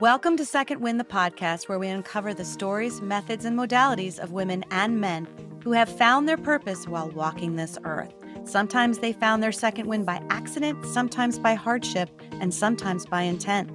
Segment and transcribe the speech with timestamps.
[0.00, 4.32] Welcome to Second Wind, the podcast where we uncover the stories, methods, and modalities of
[4.32, 5.28] women and men
[5.62, 8.14] who have found their purpose while walking this earth.
[8.44, 12.08] Sometimes they found their second wind by accident, sometimes by hardship,
[12.40, 13.70] and sometimes by intent.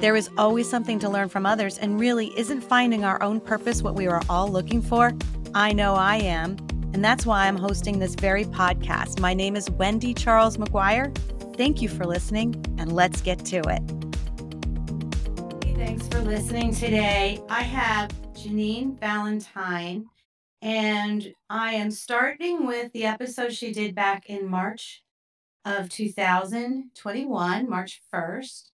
[0.00, 3.80] There is always something to learn from others, and really, isn't finding our own purpose
[3.80, 5.12] what we are all looking for?
[5.54, 6.56] I know I am,
[6.94, 9.20] and that's why I'm hosting this very podcast.
[9.20, 11.16] My name is Wendy Charles McGuire.
[11.56, 13.99] Thank you for listening, and let's get to it.
[16.10, 17.40] For listening today.
[17.48, 20.06] I have Janine Valentine,
[20.60, 25.02] and I am starting with the episode she did back in March
[25.64, 28.70] of 2021, March 1st.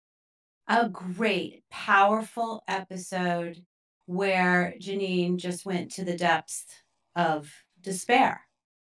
[0.67, 3.63] A great, powerful episode
[4.05, 6.65] where Janine just went to the depths
[7.15, 8.41] of despair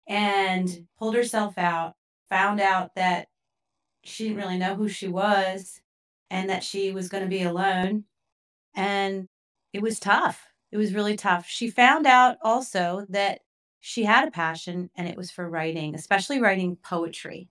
[0.06, 1.94] and pulled herself out,
[2.28, 3.28] found out that
[4.04, 5.80] she didn't really know who she was
[6.30, 8.04] and that she was going to be alone.
[8.76, 9.26] And
[9.72, 10.46] it was tough.
[10.70, 11.46] It was really tough.
[11.48, 13.40] She found out also that
[13.80, 17.48] she had a passion and it was for writing, especially writing poetry.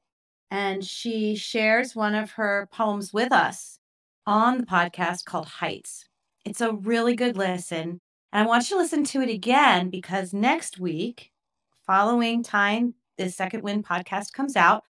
[0.51, 3.79] And she shares one of her poems with us
[4.25, 6.05] on the podcast called Heights.
[6.45, 7.99] It's a really good listen.
[8.31, 11.31] And I want you to listen to it again because next week,
[11.85, 14.83] following time the Second Wind podcast comes out,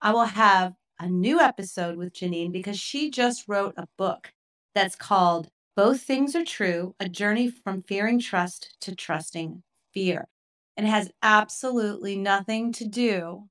[0.00, 4.32] I will have a new episode with Janine because she just wrote a book
[4.74, 9.62] that's called Both Things Are True A Journey from Fearing Trust to Trusting
[9.94, 10.28] Fear.
[10.76, 13.48] And it has absolutely nothing to do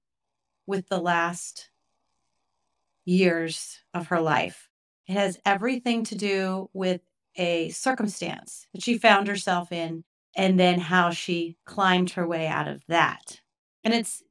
[0.67, 1.71] with the last
[3.05, 4.69] years of her life.
[5.07, 7.01] It has everything to do with
[7.37, 10.03] a circumstance that she found herself in
[10.35, 13.41] and then how she climbed her way out of that.
[13.83, 14.21] And it's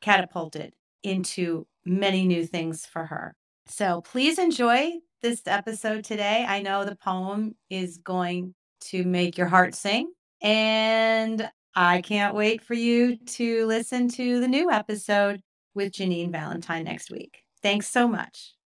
[0.00, 3.34] catapulted into many new things for her.
[3.66, 6.44] So please enjoy this episode today.
[6.48, 10.12] I know the poem is going to make your heart sing.
[10.40, 15.40] And I can't wait for you to listen to the new episode
[15.74, 17.42] with Janine Valentine next week.
[17.62, 18.57] Thanks so much.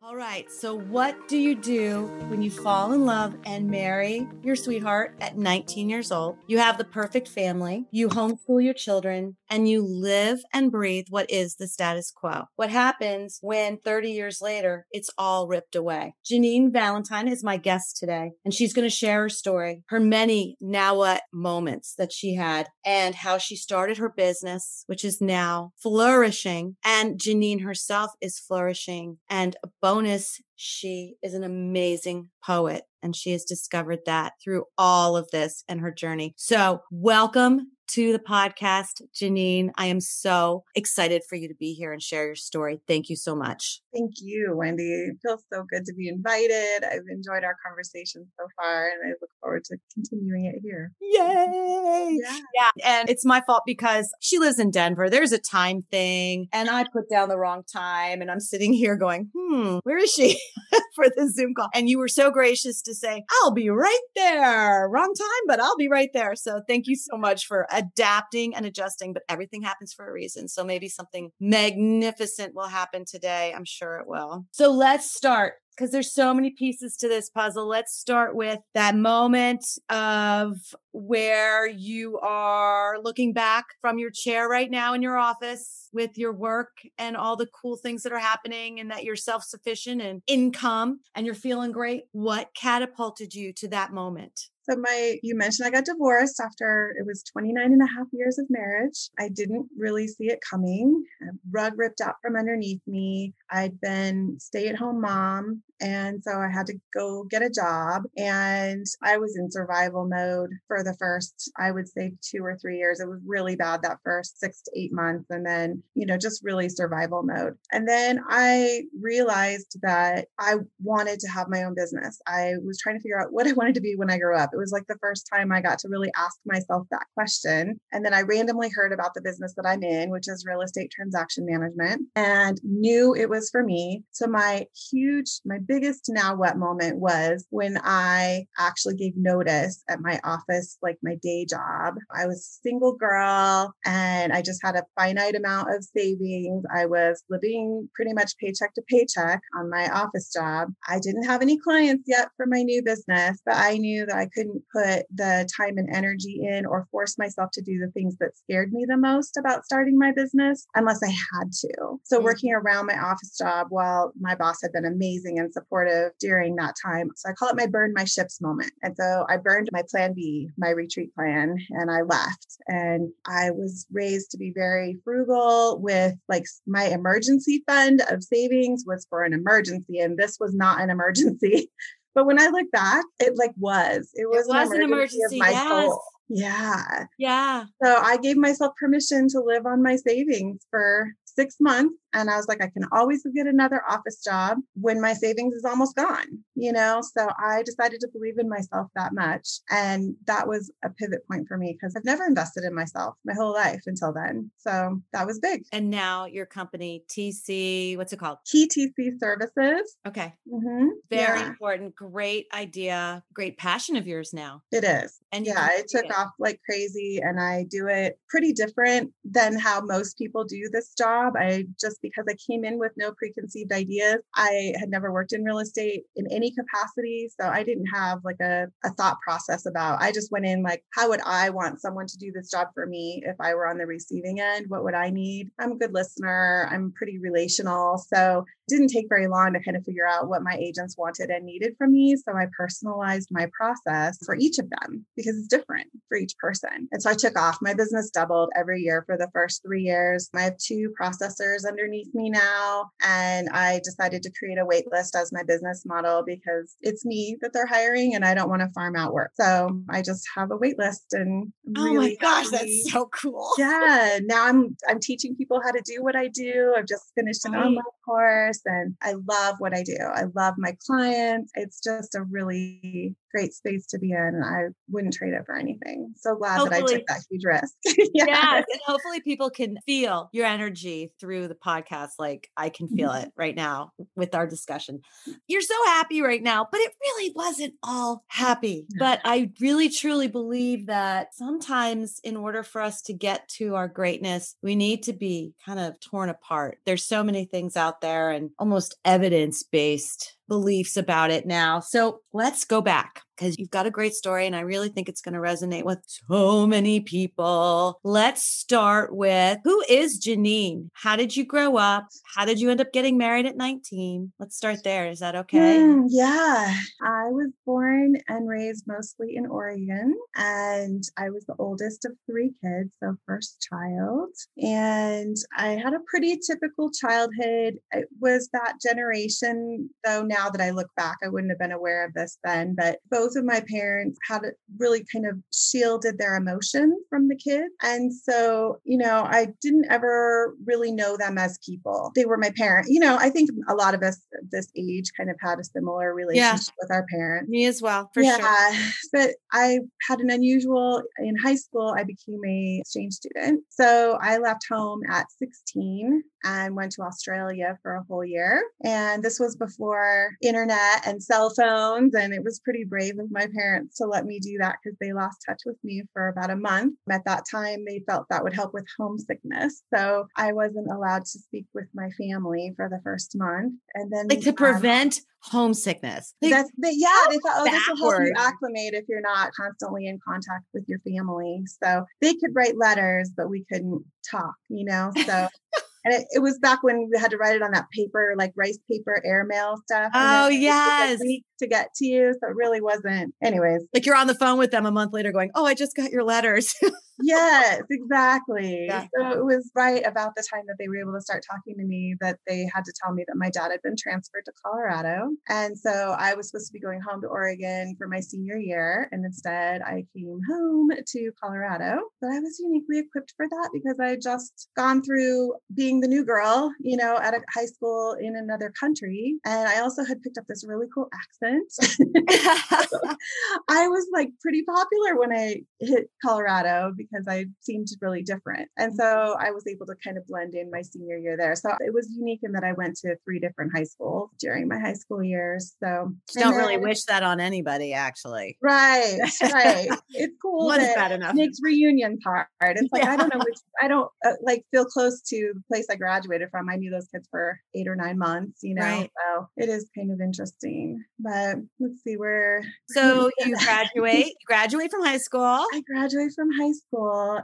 [0.00, 0.48] All right.
[0.48, 5.36] So, what do you do when you fall in love and marry your sweetheart at
[5.36, 6.36] 19 years old?
[6.46, 11.28] You have the perfect family, you homeschool your children, and you live and breathe what
[11.28, 12.44] is the status quo.
[12.54, 16.14] What happens when 30 years later it's all ripped away?
[16.24, 20.56] Janine Valentine is my guest today, and she's going to share her story, her many
[20.60, 25.72] now what moments that she had, and how she started her business, which is now
[25.82, 26.76] flourishing.
[26.84, 29.56] And Janine herself is flourishing and
[29.88, 35.64] bonus, she is an amazing poet and she has discovered that through all of this
[35.66, 36.34] and her journey.
[36.36, 39.70] So, welcome to the podcast, Janine.
[39.76, 42.80] I am so excited for you to be here and share your story.
[42.86, 43.80] Thank you so much.
[43.94, 44.82] Thank you, Wendy.
[44.82, 46.84] It feels so good to be invited.
[46.84, 50.92] I've enjoyed our conversation so far and I look forward to continuing it here.
[51.00, 52.18] Yay!
[52.22, 52.38] Yeah.
[52.54, 52.70] yeah.
[52.84, 55.08] And it's my fault because she lives in Denver.
[55.08, 58.96] There's a time thing and I put down the wrong time and I'm sitting here
[58.96, 60.38] going, hmm, where is she
[60.94, 61.68] for the Zoom call?
[61.74, 64.88] And you were so gracious to say, I'll be right there.
[64.88, 66.34] Wrong time, but I'll be right there.
[66.34, 70.48] So thank you so much for adapting and adjusting, but everything happens for a reason.
[70.48, 73.52] So maybe something magnificent will happen today.
[73.54, 74.44] I'm sure it will.
[74.52, 77.68] So let's start because there's so many pieces to this puzzle.
[77.68, 80.56] Let's start with that moment of
[80.90, 86.32] where you are looking back from your chair right now in your office with your
[86.32, 90.98] work and all the cool things that are happening and that you're self-sufficient and income
[91.14, 92.04] and you're feeling great.
[92.10, 94.48] What catapulted you to that moment?
[94.68, 98.38] So my you mentioned I got divorced after it was 29 and a half years
[98.38, 99.08] of marriage.
[99.18, 101.04] I didn't really see it coming.
[101.22, 103.34] A rug ripped out from underneath me.
[103.50, 109.16] I'd been stay-at-home mom and so I had to go get a job and I
[109.16, 113.00] was in survival mode for the first I would say 2 or 3 years.
[113.00, 116.44] It was really bad that first 6 to 8 months and then, you know, just
[116.44, 117.54] really survival mode.
[117.72, 122.20] And then I realized that I wanted to have my own business.
[122.26, 124.50] I was trying to figure out what I wanted to be when I grew up.
[124.58, 127.80] Was like the first time I got to really ask myself that question.
[127.92, 130.90] And then I randomly heard about the business that I'm in, which is real estate
[130.90, 134.02] transaction management, and knew it was for me.
[134.12, 140.00] So my huge, my biggest now what moment was when I actually gave notice at
[140.00, 141.94] my office, like my day job.
[142.14, 146.64] I was a single girl and I just had a finite amount of savings.
[146.74, 150.68] I was living pretty much paycheck to paycheck on my office job.
[150.88, 154.28] I didn't have any clients yet for my new business, but I knew that I
[154.34, 158.16] couldn't couldn't put the time and energy in or force myself to do the things
[158.18, 161.98] that scared me the most about starting my business unless I had to.
[162.04, 162.24] So, mm-hmm.
[162.24, 166.74] working around my office job while my boss had been amazing and supportive during that
[166.84, 167.10] time.
[167.16, 168.72] So, I call it my burn my ships moment.
[168.82, 172.58] And so, I burned my plan B, my retreat plan, and I left.
[172.66, 178.84] And I was raised to be very frugal with like my emergency fund of savings
[178.86, 179.98] was for an emergency.
[179.98, 181.70] And this was not an emergency.
[182.14, 184.10] But when I look back, it like was.
[184.14, 185.68] It was, it was an emergency, of my yes.
[185.68, 186.02] soul.
[186.28, 187.06] Yeah.
[187.18, 187.64] Yeah.
[187.82, 192.36] So I gave myself permission to live on my savings for six months and I
[192.36, 196.26] was like, I can always get another office job when my savings is almost gone,
[196.54, 197.00] you know?
[197.16, 199.60] So I decided to believe in myself that much.
[199.70, 203.34] And that was a pivot point for me because I've never invested in myself my
[203.34, 204.50] whole life until then.
[204.56, 205.64] So that was big.
[205.72, 208.38] And now your company, TC, what's it called?
[208.46, 209.96] TTC Services.
[210.06, 210.34] Okay.
[210.50, 210.88] Mm-hmm.
[211.10, 211.46] Very yeah.
[211.48, 211.94] important.
[211.94, 213.22] Great idea.
[213.34, 214.62] Great passion of yours now.
[214.72, 215.18] It is.
[215.32, 216.16] And yeah, it took it.
[216.16, 217.20] off like crazy.
[217.22, 221.34] And I do it pretty different than how most people do this job.
[221.36, 224.18] I just because I came in with no preconceived ideas.
[224.34, 227.28] I had never worked in real estate in any capacity.
[227.40, 230.84] So I didn't have like a, a thought process about, I just went in like,
[230.94, 233.78] how would I want someone to do this job for me if I were on
[233.78, 234.66] the receiving end?
[234.68, 235.50] What would I need?
[235.58, 236.68] I'm a good listener.
[236.70, 237.98] I'm pretty relational.
[237.98, 241.44] So didn't take very long to kind of figure out what my agents wanted and
[241.44, 242.16] needed from me.
[242.16, 246.88] So I personalized my process for each of them because it's different for each person.
[246.92, 247.58] And so I took off.
[247.60, 250.28] My business doubled every year for the first three years.
[250.34, 252.90] I have two processors underneath me now.
[253.04, 257.36] And I decided to create a wait list as my business model because it's me
[257.40, 259.32] that they're hiring and I don't want to farm out work.
[259.34, 263.48] So I just have a wait list and oh my gosh, that's so cool.
[263.58, 264.18] Yeah.
[264.22, 266.74] Now I'm I'm teaching people how to do what I do.
[266.76, 267.64] I've just finished an right.
[267.64, 269.98] online course and I love what I do.
[270.00, 271.52] I love my clients.
[271.54, 276.14] It's just a really great space to be in I wouldn't trade it for anything.
[276.16, 277.74] So glad hopefully, that I took that huge risk.
[278.14, 278.24] yeah.
[278.26, 278.64] Yes.
[278.70, 282.10] And hopefully people can feel your energy through the podcast.
[282.18, 283.26] Like I can feel mm-hmm.
[283.26, 285.00] it right now with our discussion.
[285.46, 288.86] You're so happy right now, but it really wasn't all happy.
[288.98, 293.88] But I really truly believe that sometimes in order for us to get to our
[293.88, 296.78] greatness, we need to be kind of torn apart.
[296.86, 301.80] There's so many things out there and almost evidence based beliefs about it now.
[301.80, 305.20] So let's go back because you've got a great story and I really think it's
[305.20, 308.00] going to resonate with so many people.
[308.02, 310.88] Let's start with who is Janine?
[310.94, 312.06] How did you grow up?
[312.34, 314.32] How did you end up getting married at 19?
[314.38, 315.08] Let's start there.
[315.08, 315.78] Is that okay?
[315.78, 316.74] Mm, yeah.
[317.02, 322.52] I was born and raised mostly in Oregon and I was the oldest of three
[322.62, 324.30] kids, so first child.
[324.58, 327.78] And I had a pretty typical childhood.
[327.92, 332.04] It was that generation, though now that I look back, I wouldn't have been aware
[332.04, 334.42] of this then, but both both of my parents had
[334.78, 337.72] really kind of shielded their emotions from the kids.
[337.82, 342.12] And so, you know, I didn't ever really know them as people.
[342.14, 342.88] They were my parents.
[342.90, 344.20] You know, I think a lot of us
[344.50, 346.82] this age kind of had a similar relationship yeah.
[346.82, 347.50] with our parents.
[347.50, 348.38] Me as well, for yeah.
[348.38, 348.92] sure.
[349.12, 353.64] But I had an unusual in high school, I became a exchange student.
[353.70, 358.62] So I left home at 16 and went to Australia for a whole year.
[358.84, 362.14] And this was before internet and cell phones.
[362.14, 365.12] And it was pretty brave of my parents to let me do that because they
[365.12, 366.94] lost touch with me for about a month.
[367.10, 369.82] At that time, they felt that would help with homesickness.
[369.94, 373.74] So I wasn't allowed to speak with my family for the first month.
[373.94, 376.34] And then, like to um, prevent homesickness.
[376.42, 379.52] Like, that's they, yeah, they thought, oh, this will help you acclimate if you're not
[379.52, 381.62] constantly in contact with your family.
[381.82, 385.12] So they could write letters, but we couldn't talk, you know?
[385.26, 385.48] So
[386.08, 388.52] And it, it, was back when we had to write it on that paper, like
[388.56, 390.10] rice paper airmail stuff.
[390.14, 391.20] Oh, yes.
[391.58, 392.34] To get to you.
[392.40, 393.34] So it really wasn't.
[393.42, 393.82] Anyways.
[393.92, 396.10] Like you're on the phone with them a month later going, Oh, I just got
[396.10, 396.74] your letters.
[397.20, 398.86] yes, exactly.
[398.86, 399.06] Yeah.
[399.16, 401.84] So it was right about the time that they were able to start talking to
[401.84, 405.30] me that they had to tell me that my dad had been transferred to Colorado.
[405.48, 409.08] And so I was supposed to be going home to Oregon for my senior year.
[409.12, 412.00] And instead, I came home to Colorado.
[412.20, 416.08] But I was uniquely equipped for that because I had just gone through being the
[416.08, 419.36] new girl, you know, at a high school in another country.
[419.44, 421.70] And I also had picked up this really cool accent.
[423.68, 428.68] I was like pretty popular when I hit Colorado because I seemed really different.
[428.76, 431.54] And so I was able to kind of blend in my senior year there.
[431.54, 434.78] So it was unique in that I went to three different high schools during my
[434.78, 435.74] high school years.
[435.82, 438.58] So don't then, really wish that on anybody, actually.
[438.62, 439.88] Right, right.
[440.10, 440.66] It's cool.
[440.66, 441.34] One's bad enough.
[441.34, 442.48] Nick's reunion part.
[442.60, 443.12] It's like yeah.
[443.12, 446.48] I don't know which I don't uh, like feel close to the place I graduated
[446.50, 446.68] from.
[446.68, 448.82] I knew those kids for eight or nine months, you know.
[448.82, 449.10] Right.
[449.16, 451.04] So it is kind of interesting.
[451.18, 452.62] But let's see where.
[452.90, 454.26] So you graduate.
[454.26, 455.42] you graduate from high school.
[455.42, 456.97] I graduate from high school,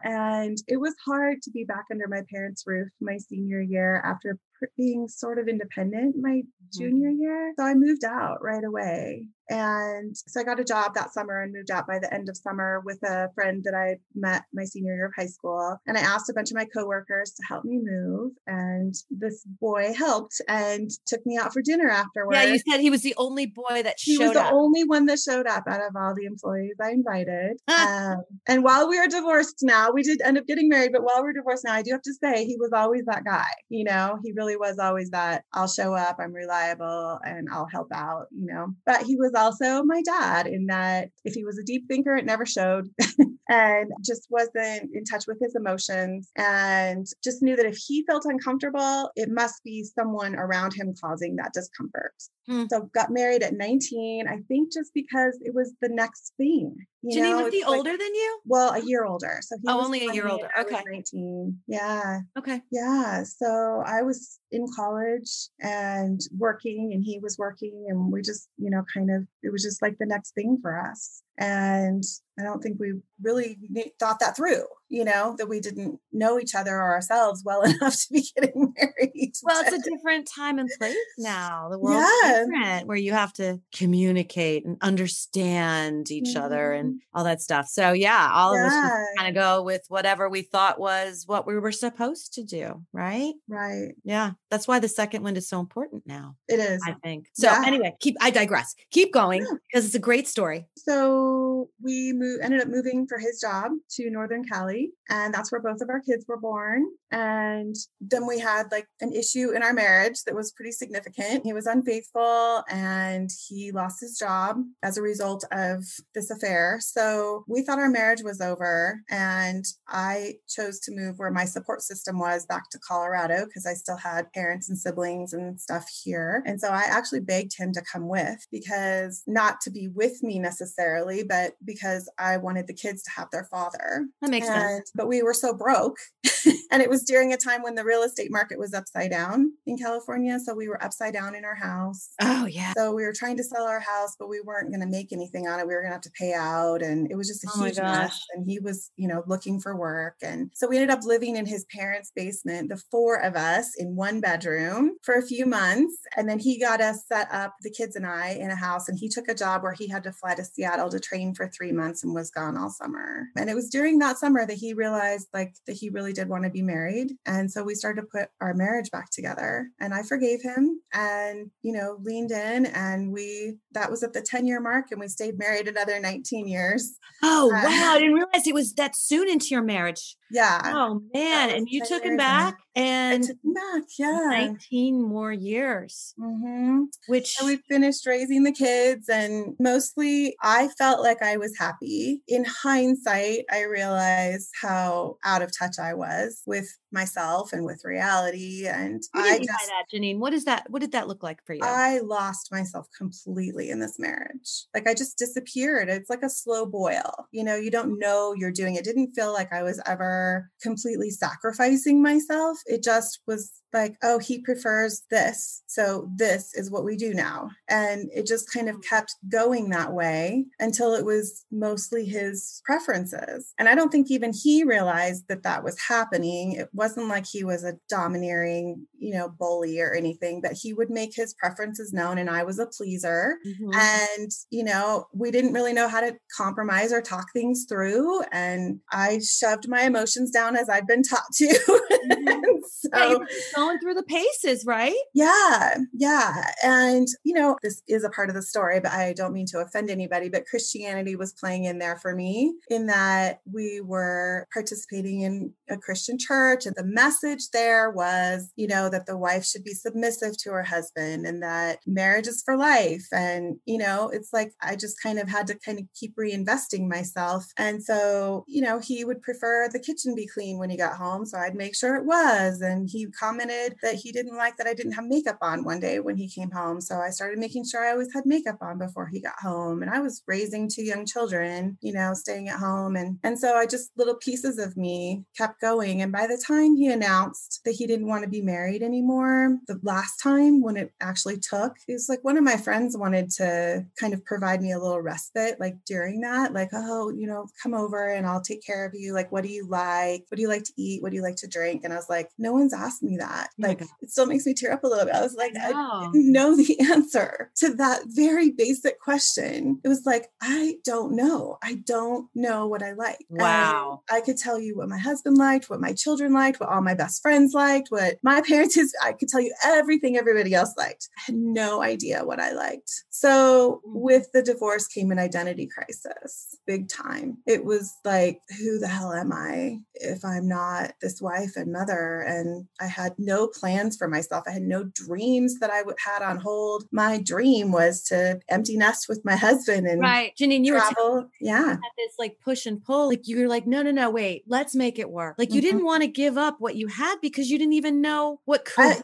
[0.04, 4.38] and it was hard to be back under my parents' roof my senior year after
[4.76, 6.78] being sort of independent my mm-hmm.
[6.78, 7.52] junior year.
[7.58, 9.28] So I moved out right away.
[9.50, 12.36] And so I got a job that summer and moved out by the end of
[12.36, 15.76] summer with a friend that I met my senior year of high school.
[15.86, 18.32] And I asked a bunch of my coworkers to help me move.
[18.46, 22.36] And this boy helped and took me out for dinner afterwards.
[22.36, 24.32] Yeah, you said he was the only boy that he showed up.
[24.32, 27.58] He was the only one that showed up out of all the employees I invited.
[27.68, 31.22] um, and while we are divorced now, we did end up getting married, but while
[31.22, 33.46] we're divorced now, I do have to say he was always that guy.
[33.68, 37.88] You know, he really was always that I'll show up, I'm reliable, and I'll help
[37.92, 38.68] out, you know.
[38.86, 42.24] But he was also my dad in that if he was a deep thinker, it
[42.24, 42.88] never showed
[43.48, 48.24] and just wasn't in touch with his emotions and just knew that if he felt
[48.24, 52.14] uncomfortable, it must be someone around him causing that discomfort.
[52.46, 52.64] Hmm.
[52.70, 56.76] So got married at 19, I think just because it was the next thing.
[57.02, 58.40] You Janine, know, was he like, older than you?
[58.46, 59.38] Well, a year older.
[59.42, 60.50] So he oh, only a year older.
[60.58, 60.82] Okay.
[60.90, 61.58] 19.
[61.66, 62.20] Yeah.
[62.38, 62.62] Okay.
[62.70, 63.24] Yeah.
[63.24, 68.70] So I was in college and working and he was working and we just, you
[68.70, 71.22] know, kind of, it was just like the next thing for us.
[71.38, 72.02] And
[72.38, 73.58] I don't think we really
[74.00, 77.94] thought that through, you know, that we didn't know each other or ourselves well enough
[77.94, 79.32] to be getting married.
[79.42, 81.68] Well, it's a different time and place now.
[81.68, 82.44] The world's yeah.
[82.44, 86.44] different where you have to communicate and understand each mm-hmm.
[86.44, 87.18] other and mm-hmm.
[87.18, 87.66] all that stuff.
[87.66, 88.66] So, yeah, all yeah.
[88.66, 92.44] of us kind of go with whatever we thought was what we were supposed to
[92.44, 92.80] do.
[92.92, 93.34] Right.
[93.48, 93.94] Right.
[94.04, 94.32] Yeah.
[94.48, 96.36] That's why the second one is so important now.
[96.46, 96.80] It is.
[96.86, 97.26] I think.
[97.32, 97.62] So, yeah.
[97.66, 98.76] anyway, keep, I digress.
[98.92, 100.66] Keep going because it's a great story.
[100.76, 104.83] So, we moved, ended up moving for his job to Northern Cali.
[105.08, 106.86] And that's where both of our kids were born.
[107.10, 111.44] And then we had like an issue in our marriage that was pretty significant.
[111.44, 116.78] He was unfaithful and he lost his job as a result of this affair.
[116.80, 119.00] So we thought our marriage was over.
[119.10, 123.74] And I chose to move where my support system was back to Colorado because I
[123.74, 126.42] still had parents and siblings and stuff here.
[126.46, 130.38] And so I actually begged him to come with because not to be with me
[130.38, 134.06] necessarily, but because I wanted the kids to have their father.
[134.20, 134.92] That makes and, sense.
[134.94, 135.96] But we were so broke.
[136.70, 139.76] and it was during a time when the real estate market was upside down in
[139.76, 140.38] California.
[140.38, 142.10] So we were upside down in our house.
[142.20, 142.72] Oh, yeah.
[142.76, 145.46] So we were trying to sell our house, but we weren't going to make anything
[145.46, 145.66] on it.
[145.66, 146.82] We were going to have to pay out.
[146.82, 148.20] And it was just a oh huge mess.
[148.34, 150.16] And he was, you know, looking for work.
[150.22, 153.96] And so we ended up living in his parents' basement, the four of us in
[153.96, 155.96] one bedroom for a few months.
[156.16, 158.88] And then he got us set up, the kids and I, in a house.
[158.88, 161.48] And he took a job where he had to fly to Seattle to train for
[161.48, 163.26] three months and was gone all summer.
[163.36, 166.44] And it was during that summer that he realized like that he really did want
[166.44, 167.12] to be married.
[167.26, 169.68] And so we started to put our marriage back together.
[169.80, 174.22] And I forgave him and, you know, leaned in and we, that was at the
[174.22, 176.98] 10 year mark and we stayed married another 19 years.
[177.22, 177.92] Oh, uh, wow.
[177.94, 180.16] I didn't realize it was that soon into your marriage.
[180.30, 180.60] Yeah.
[180.64, 181.50] Oh, man.
[181.50, 184.26] And you took him back and back, yeah.
[184.30, 186.84] 19 more years, mm-hmm.
[187.06, 189.08] which and we finished raising the kids.
[189.08, 192.22] And mostly I felt like I was happy.
[192.26, 198.66] In hindsight, I realized how out of touch I was with myself and with reality.
[198.66, 200.70] And what I just, that, Janine, what is that?
[200.70, 201.60] What did that look like for you?
[201.62, 204.64] I lost myself completely in this marriage.
[204.74, 205.90] Like I just disappeared.
[205.90, 207.26] It's like a slow boil.
[207.32, 208.84] You know, you don't know you're doing it.
[208.84, 212.58] Didn't feel like I was ever completely sacrificing myself.
[212.66, 215.62] It just was like, oh, he prefers this.
[215.66, 217.50] So this is what we do now.
[217.68, 223.52] And it just kind of kept going that way until it was mostly his preferences.
[223.58, 226.52] And I don't think even he realized that that was happening.
[226.52, 230.90] It wasn't like he was a domineering, you know, bully or anything, but he would
[230.90, 233.38] make his preferences known and I was a pleaser.
[233.46, 233.70] Mm-hmm.
[233.74, 238.22] And, you know, we didn't really know how to compromise or talk things through.
[238.30, 241.80] And I shoved my emotions down as I've been taught to.
[242.66, 243.18] So, yeah,
[243.54, 244.94] going through the paces, right?
[245.14, 246.50] Yeah, yeah.
[246.62, 249.58] And, you know, this is a part of the story, but I don't mean to
[249.58, 255.20] offend anybody, but Christianity was playing in there for me in that we were participating
[255.22, 259.64] in a Christian church and the message there was, you know, that the wife should
[259.64, 263.06] be submissive to her husband and that marriage is for life.
[263.12, 266.88] And, you know, it's like I just kind of had to kind of keep reinvesting
[266.88, 267.46] myself.
[267.56, 271.24] And so, you know, he would prefer the kitchen be clean when he got home.
[271.24, 272.60] So I'd make sure it was.
[272.60, 276.00] And he commented that he didn't like that I didn't have makeup on one day
[276.00, 276.80] when he came home.
[276.80, 279.82] So I started making sure I always had makeup on before he got home.
[279.82, 282.96] And I was raising two young children, you know, staying at home.
[282.96, 286.02] And, and so I just little pieces of me kept going.
[286.02, 289.80] And by the time he announced that he didn't want to be married anymore, the
[289.82, 293.84] last time when it actually took, it was like one of my friends wanted to
[293.98, 297.74] kind of provide me a little respite, like during that, like, oh, you know, come
[297.74, 299.12] over and I'll take care of you.
[299.12, 300.24] Like, what do you like?
[300.28, 301.02] What do you like to eat?
[301.02, 301.83] What do you like to drink?
[301.84, 303.50] And I was like, no one's asked me that.
[303.62, 305.14] Oh like, it still makes me tear up a little bit.
[305.14, 309.80] I was like, I, I didn't know the answer to that very basic question.
[309.84, 311.58] It was like, I don't know.
[311.62, 313.24] I don't know what I like.
[313.28, 314.02] Wow.
[314.10, 316.94] I could tell you what my husband liked, what my children liked, what all my
[316.94, 318.94] best friends liked, what my parents is.
[319.02, 321.08] I could tell you everything everybody else liked.
[321.18, 322.90] I had no idea what I liked.
[323.10, 324.00] So mm.
[324.00, 327.38] with the divorce came an identity crisis, big time.
[327.46, 332.20] It was like, who the hell am I if I'm not this wife and mother?
[332.20, 334.44] And I had no plans for myself.
[334.46, 336.84] I had no dreams that I had on hold.
[336.92, 340.64] My dream was to empty nest with my husband and right, Janine.
[340.64, 341.14] You travel.
[341.14, 343.08] were yeah this like push and pull.
[343.08, 345.36] Like you were like, no, no, no, wait, let's make it work.
[345.38, 345.70] Like you mm-hmm.
[345.70, 348.84] didn't want to give up what you had because you didn't even know what could.
[348.84, 349.02] I,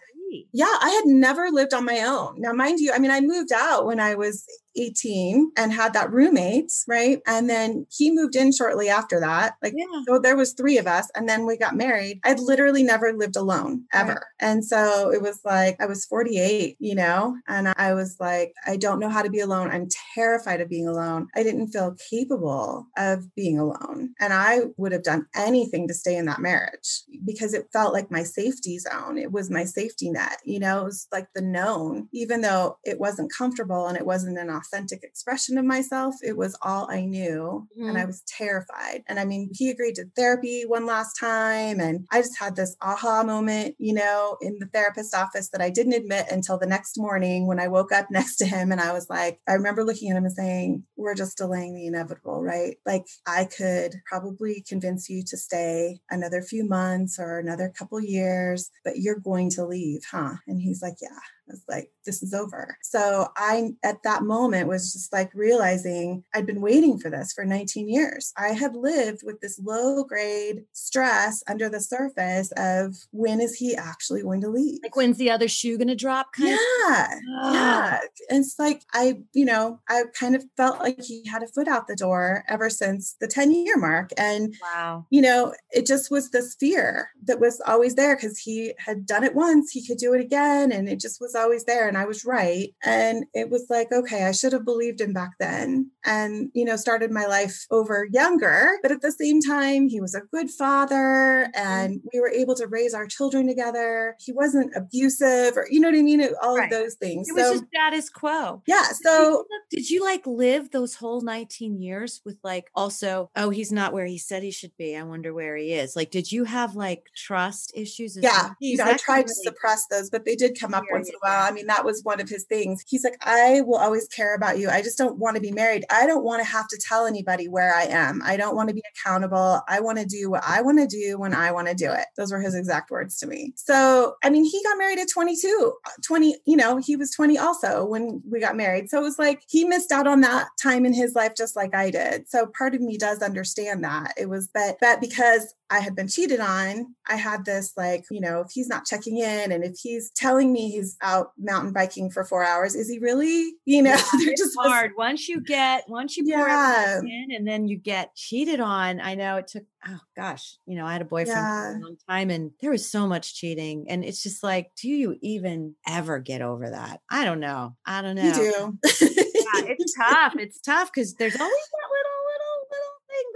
[0.52, 2.36] yeah, I had never lived on my own.
[2.38, 4.46] Now, mind you, I mean, I moved out when I was
[4.76, 7.20] 18 and had that roommate, right?
[7.26, 9.54] And then he moved in shortly after that.
[9.62, 9.86] Like, yeah.
[10.06, 12.20] so there was three of us, and then we got married.
[12.24, 14.12] I'd literally never lived alone ever.
[14.12, 14.20] Right.
[14.40, 18.76] And so it was like I was 48, you know, and I was like, I
[18.76, 19.70] don't know how to be alone.
[19.70, 21.28] I'm terrified of being alone.
[21.34, 24.14] I didn't feel capable of being alone.
[24.20, 28.10] And I would have done anything to stay in that marriage because it felt like
[28.10, 29.18] my safety zone.
[29.18, 32.98] It was my safety net, you know, it was like the known, even though it
[32.98, 36.14] wasn't comfortable and it wasn't an authentic expression of myself.
[36.22, 37.66] It was all I knew.
[37.76, 37.88] Mm-hmm.
[37.88, 38.08] And I mm-hmm.
[38.08, 39.02] was terrified.
[39.06, 41.80] And I mean, he agreed to therapy one last time.
[41.80, 45.70] And I just had this aha moment, you know, in the therapist office that I
[45.70, 48.72] didn't admit until the next morning when I woke up next to him.
[48.72, 51.86] And I was like, I remember looking at him and saying, We're just delaying the
[51.86, 52.76] inevitable, right?
[52.86, 58.70] Like, I could probably convince you to stay another few months or another couple years,
[58.84, 60.34] but you're going to leave, huh?
[60.46, 61.08] And he's like, Yeah
[61.50, 62.76] I was like, this is over.
[62.82, 67.44] So I, at that moment, was just like realizing I'd been waiting for this for
[67.44, 68.32] 19 years.
[68.36, 73.74] I had lived with this low grade stress under the surface of when is he
[73.74, 74.80] actually going to leave?
[74.82, 76.28] Like, when's the other shoe going to drop?
[76.38, 76.56] yeah.
[76.90, 77.18] Yeah.
[77.30, 78.00] Ah.
[78.28, 81.68] And it's like, I, you know, I kind of felt like he had a foot
[81.68, 84.10] out the door ever since the 10 year mark.
[84.16, 88.74] And, wow, you know, it just was this fear that was always there because he
[88.78, 90.72] had done it once, he could do it again.
[90.72, 92.68] And it just was always there and I was right.
[92.82, 96.76] And it was like, okay, I should have believed him back then and, you know,
[96.76, 98.78] started my life over younger.
[98.82, 101.68] But at the same time, he was a good father mm-hmm.
[101.68, 104.16] and we were able to raise our children together.
[104.18, 106.26] He wasn't abusive or, you know what I mean?
[106.42, 106.64] All right.
[106.64, 107.28] of those things.
[107.28, 108.62] It was so, just status quo.
[108.66, 108.88] Yeah.
[109.02, 113.92] So did you like live those whole 19 years with like also, oh, he's not
[113.92, 114.96] where he said he should be.
[114.96, 115.96] I wonder where he is.
[115.96, 118.18] Like, did you have like trust issues?
[118.20, 118.52] Yeah.
[118.58, 121.18] You know, I tried to suppress those, but they did come up once in a
[121.20, 121.46] while.
[121.46, 122.82] I mean, that was one of his things.
[122.86, 124.68] He's like, I will always care about you.
[124.68, 125.84] I just don't want to be married.
[125.90, 128.22] I don't want to have to tell anybody where I am.
[128.24, 129.60] I don't want to be accountable.
[129.68, 132.06] I want to do what I want to do when I want to do it.
[132.16, 133.52] Those were his exact words to me.
[133.56, 135.72] So, I mean, he got married at 22,
[136.04, 138.90] 20, you know, he was 20 also when we got married.
[138.90, 141.74] So it was like he missed out on that time in his life just like
[141.74, 142.28] I did.
[142.28, 144.14] So part of me does understand that.
[144.16, 148.20] It was that, that because I had been cheated on, I had this like, you
[148.20, 152.10] know, if he's not checking in and if he's telling me he's out mountain biking
[152.10, 153.52] for four hours, is he really?
[153.64, 154.92] You know, yeah, they're just hard.
[154.96, 156.98] once you get, once you pour yeah.
[156.98, 159.00] in and then you get cheated on.
[159.00, 161.72] I know it took, oh gosh, you know, I had a boyfriend yeah.
[161.72, 163.86] for a long time and there was so much cheating.
[163.88, 167.00] And it's just like, do you even ever get over that?
[167.08, 167.76] I don't know.
[167.86, 168.24] I don't know.
[168.24, 168.78] You do.
[168.84, 170.34] yeah, it's tough.
[170.36, 171.89] It's tough because there's always that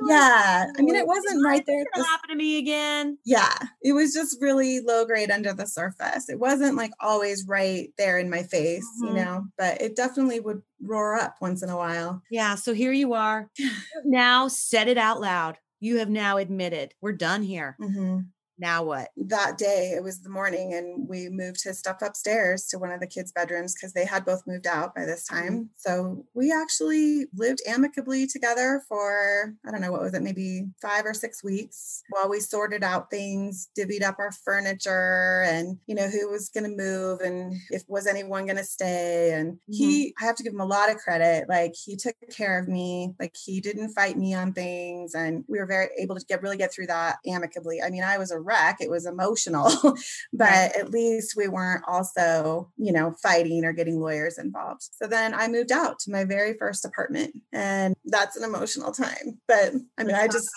[0.01, 0.67] little yeah.
[0.77, 1.85] I mean, it wasn't right there.
[1.95, 3.19] This happened to me again.
[3.25, 3.55] Yeah.
[3.83, 6.29] It was just really low grade under the surface.
[6.29, 9.17] It wasn't like always right there in my face, mm-hmm.
[9.17, 12.23] you know, but it definitely would roar up once in a while.
[12.31, 12.55] Yeah.
[12.55, 13.51] So here you are.
[14.05, 15.59] now said it out loud.
[15.81, 17.77] You have now admitted we're done here.
[17.81, 18.21] Mm-hmm.
[18.59, 19.09] Now what?
[19.17, 23.01] That day, it was the morning, and we moved his stuff upstairs to one of
[23.01, 25.53] the kids' bedrooms because they had both moved out by this time.
[25.53, 25.63] Mm-hmm.
[25.77, 31.05] So we actually lived amicably together for, I don't know, what was it, maybe five
[31.05, 36.09] or six weeks while we sorted out things, divvied up our furniture, and, you know,
[36.09, 39.33] who was going to move and if was anyone going to stay.
[39.33, 39.73] And mm-hmm.
[39.73, 41.49] he, I have to give him a lot of credit.
[41.49, 45.15] Like, he took care of me, like, he didn't fight me on things.
[45.15, 47.83] And we were very able to get really get through that amicably.
[47.83, 48.79] I mean, I was a wreck.
[48.81, 49.71] It was emotional,
[50.33, 54.83] but at least we weren't also, you know, fighting or getting lawyers involved.
[54.93, 59.41] So then I moved out to my very first apartment, and that's an emotional time.
[59.49, 60.49] But I mean, Let's I just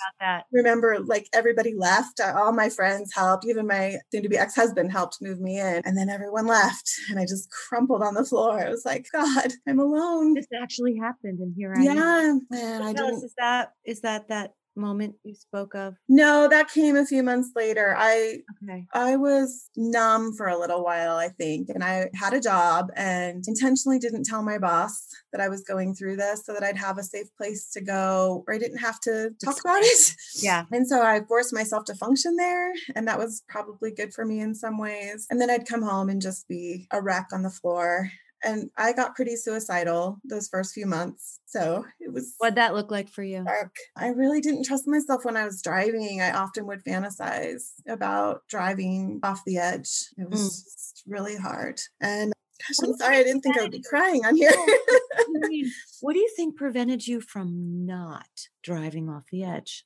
[0.52, 2.20] remember like everybody left.
[2.20, 3.46] Uh, all my friends helped.
[3.46, 6.90] Even my soon to be ex husband helped move me in, and then everyone left,
[7.10, 8.60] and I just crumpled on the floor.
[8.60, 10.34] I was like, God, I'm alone.
[10.34, 12.48] This actually happened, and here I yeah, am.
[12.52, 13.08] Yeah, and I.
[13.08, 15.96] Is that is that that moment you spoke of?
[16.08, 17.96] No, that came a few months later.
[17.98, 18.86] I okay.
[18.94, 23.44] I was numb for a little while, I think, and I had a job and
[23.48, 26.98] intentionally didn't tell my boss that I was going through this so that I'd have
[26.98, 30.16] a safe place to go or I didn't have to talk about it.
[30.42, 30.66] Yeah.
[30.72, 34.40] And so I forced myself to function there and that was probably good for me
[34.40, 35.28] in some ways.
[35.30, 38.12] And then I'd come home and just be a wreck on the floor
[38.48, 41.40] and I got pretty suicidal those first few months.
[41.46, 42.34] So it was.
[42.38, 43.44] What'd that look like for you?
[43.44, 43.76] Dark.
[43.96, 46.22] I really didn't trust myself when I was driving.
[46.22, 49.90] I often would fantasize about driving off the edge.
[50.18, 50.46] It was mm.
[50.46, 51.80] just really hard.
[52.00, 54.52] And gosh, I'm sorry, I didn't think I would be crying on here.
[56.02, 58.30] what do you think prevented you from not
[58.68, 59.86] driving off the edge?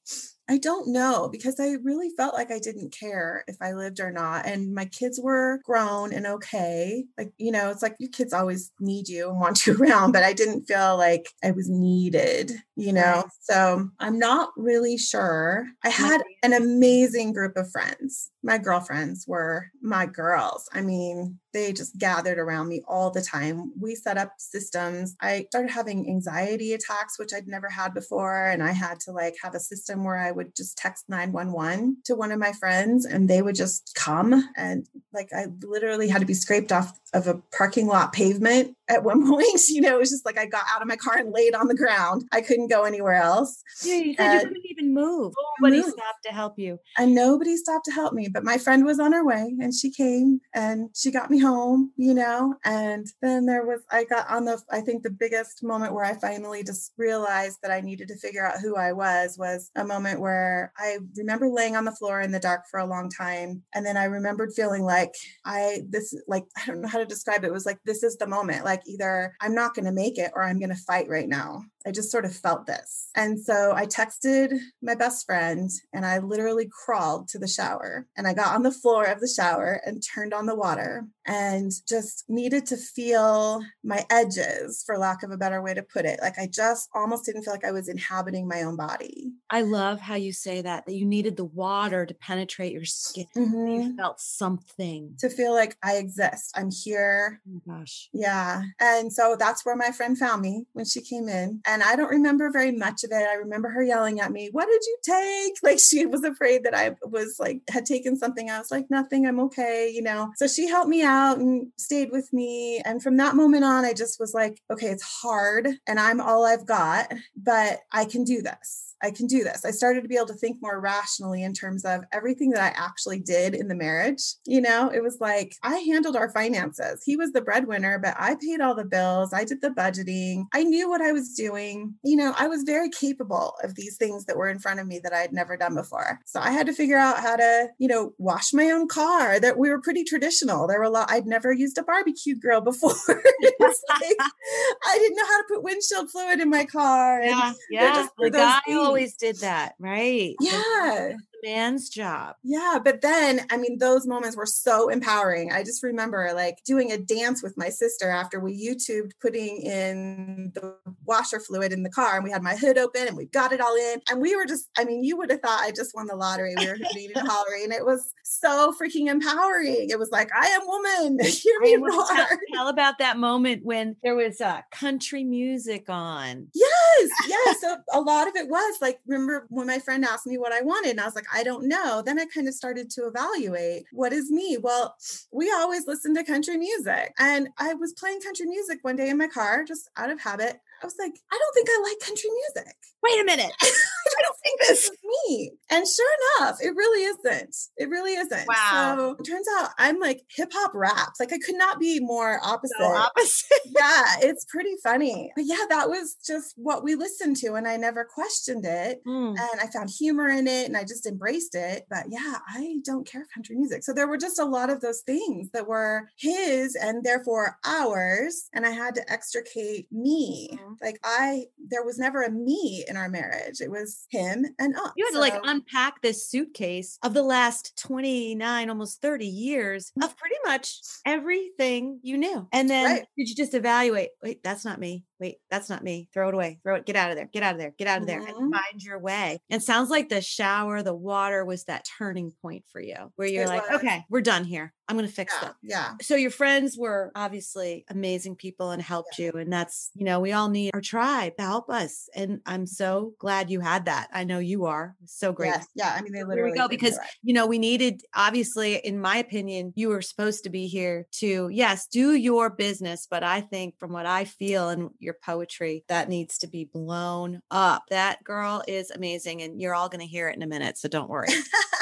[0.52, 4.12] I don't know because I really felt like I didn't care if I lived or
[4.12, 4.46] not.
[4.46, 7.06] And my kids were grown and okay.
[7.17, 10.24] Like, you know, it's like your kids always need you and want you around, but
[10.24, 13.02] I didn't feel like I was needed, you know?
[13.02, 13.26] Right.
[13.39, 15.67] So I'm not really sure.
[15.86, 18.30] I had an amazing group of friends.
[18.44, 20.67] My girlfriends were my girls.
[20.74, 23.72] I mean, they just gathered around me all the time.
[23.80, 25.15] We set up systems.
[25.22, 28.48] I started having anxiety attacks, which I'd never had before.
[28.48, 32.15] And I had to like have a system where I would just text 911 to
[32.15, 34.49] one of my friends and they would just come.
[34.55, 39.04] And like I literally had to be scraped off of a parking lot pavement at
[39.04, 39.69] one point.
[39.69, 41.67] You know, it was just like I got out of my car and laid on
[41.67, 42.23] the ground.
[42.32, 43.63] I couldn't go anywhere else.
[43.84, 45.34] Yeah, you said and you couldn't even move.
[45.60, 45.91] Nobody move.
[45.91, 46.77] stopped to help you.
[46.97, 48.27] And nobody stopped to help me.
[48.32, 51.91] But my friend was on her way and she came and she got me home,
[51.95, 52.56] you know.
[52.65, 56.19] And then there was, I got on the, I think the biggest moment where I
[56.19, 60.19] finally just realized that I needed to figure out who I was was a moment
[60.19, 63.63] where I remember laying on the floor in the dark for a long time.
[63.73, 65.13] And then I remembered feeling like
[65.45, 67.47] I, this, like, I don't know how to describe it.
[67.47, 68.65] It was like, this is the moment.
[68.82, 71.63] Like either I'm not going to make it or I'm going to fight right now.
[71.86, 73.10] I just sort of felt this.
[73.15, 78.28] And so I texted my best friend and I literally crawled to the shower and
[78.28, 82.25] I got on the floor of the shower and turned on the water and just
[82.27, 86.19] needed to feel my edges, for lack of a better way to put it.
[86.21, 89.31] Like I just almost didn't feel like I was inhabiting my own body.
[89.49, 93.27] I love how you say that, that you needed the water to penetrate your skin.
[93.36, 93.67] Mm-hmm.
[93.67, 95.15] You felt something.
[95.19, 96.51] To feel like I exist.
[96.55, 97.41] I'm here.
[97.47, 98.10] Oh gosh.
[98.13, 98.63] Yeah.
[98.79, 101.62] And so that's where my friend found me when she came in.
[101.65, 103.27] And I don't remember very much of it.
[103.27, 105.53] I remember her yelling at me, What did you take?
[105.63, 108.49] Like she was afraid that I was like, had taken something.
[108.49, 110.31] I was like, Nothing, I'm okay, you know.
[110.36, 112.82] So she helped me out and stayed with me.
[112.86, 116.45] And from that moment on, I just was like, Okay, it's hard and I'm all
[116.45, 118.91] I've got, but I can do this.
[119.04, 119.65] I can do this.
[119.65, 122.78] I started to be able to think more rationally in terms of everything that I
[122.78, 124.21] actually did in the marriage.
[124.45, 127.02] You know, it was like I handled our finances.
[127.06, 129.34] He was the breadwinner, but I paid all the bills.
[129.34, 130.45] I did the budgeting.
[130.54, 131.95] I knew what I was doing.
[132.04, 135.00] You know, I was very capable of these things that were in front of me
[135.04, 136.19] that I had never done before.
[136.26, 139.39] So I had to figure out how to, you know, wash my own car.
[139.39, 140.67] That we were pretty traditional.
[140.67, 142.94] There were a lot, I'd never used a barbecue grill before.
[143.08, 143.18] like,
[144.20, 147.22] I didn't know how to put windshield fluid in my car.
[147.22, 147.54] Yeah.
[147.70, 148.08] yeah.
[148.18, 150.36] The guy always did that, right?
[150.40, 152.36] Yeah man's job.
[152.43, 152.80] Yeah.
[152.84, 155.51] But then, I mean, those moments were so empowering.
[155.51, 160.51] I just remember like doing a dance with my sister after we YouTubed putting in
[160.56, 160.75] the
[161.06, 163.62] washer fluid in the car and we had my hood open and we got it
[163.62, 164.01] all in.
[164.10, 166.54] And we were just, I mean, you would have thought I just won the lottery.
[166.58, 167.65] We were hooting and hollering.
[167.65, 169.89] And it was so freaking empowering.
[169.89, 171.19] It was like, I am woman.
[171.25, 172.06] Hear me roar.
[172.08, 176.47] Tell, tell, about that moment when there was uh, country music on.
[176.54, 177.10] Yes.
[177.27, 177.62] Yes.
[177.62, 180.62] so a lot of it was like, remember when my friend asked me what I
[180.62, 182.02] wanted and I was like, I don't know.
[182.06, 184.58] Then I kind of started to evaluate what is me.
[184.62, 184.96] Well,
[185.32, 187.13] we always listen to country music.
[187.20, 190.60] And I was playing country music one day in my car, just out of habit.
[190.82, 192.76] I was like, I don't think I like country music.
[193.04, 193.52] Wait a minute.
[193.62, 195.52] I don't think this is me.
[195.70, 197.56] And sure enough, it really isn't.
[197.78, 198.48] It really isn't.
[198.48, 198.96] Wow.
[198.96, 201.20] So it turns out I'm like hip hop raps.
[201.20, 202.78] Like I could not be more opposite.
[202.78, 203.60] So opposite.
[203.65, 205.32] yeah, it's pretty funny.
[205.36, 207.54] But yeah, that was just what we listened to.
[207.54, 209.02] And I never questioned it.
[209.08, 209.30] Mm.
[209.30, 211.88] And I found humor in it and I just embraced it.
[211.89, 213.84] But yeah, I don't care country music.
[213.84, 218.50] So there were just a lot of those things that were his and therefore ours.
[218.54, 220.60] And I had to extricate me.
[220.71, 220.86] Mm-hmm.
[220.86, 223.62] Like I, there was never a me in our marriage.
[223.62, 224.91] It was him and us.
[224.95, 225.17] You had so.
[225.17, 230.79] to like unpack this suitcase of the last 29, almost 30 years of pretty much
[231.05, 232.47] everything you knew.
[232.51, 233.05] And then right.
[233.17, 236.10] did you just evaluate, wait, that's not me wait, that's not me.
[236.12, 236.60] Throw it away.
[236.63, 236.86] Throw it.
[236.86, 237.29] Get out of there.
[237.31, 237.73] Get out of there.
[237.77, 238.43] Get out of there mm-hmm.
[238.43, 239.39] and find your way.
[239.49, 243.43] It sounds like the shower, the water was that turning point for you where you're
[243.43, 243.79] it like, was.
[243.79, 244.73] okay, we're done here.
[244.91, 245.56] I'm going to fix yeah, it.
[245.63, 245.91] Yeah.
[246.01, 249.27] So your friends were obviously amazing people and helped yeah.
[249.27, 249.32] you.
[249.39, 252.10] And that's, you know, we all need our tribe to help us.
[252.13, 254.10] And I'm so glad you had that.
[254.12, 255.47] I know you are so great.
[255.47, 255.67] Yes.
[255.75, 255.95] Yeah.
[255.97, 259.88] I mean, they literally go because, you know, we needed, obviously, in my opinion, you
[259.88, 263.08] were supposed to be here to, yes, do your business.
[263.10, 267.41] But I think from what I feel and your poetry, that needs to be blown
[267.49, 267.84] up.
[267.89, 269.41] That girl is amazing.
[269.41, 270.77] And you're all going to hear it in a minute.
[270.77, 271.30] So don't worry.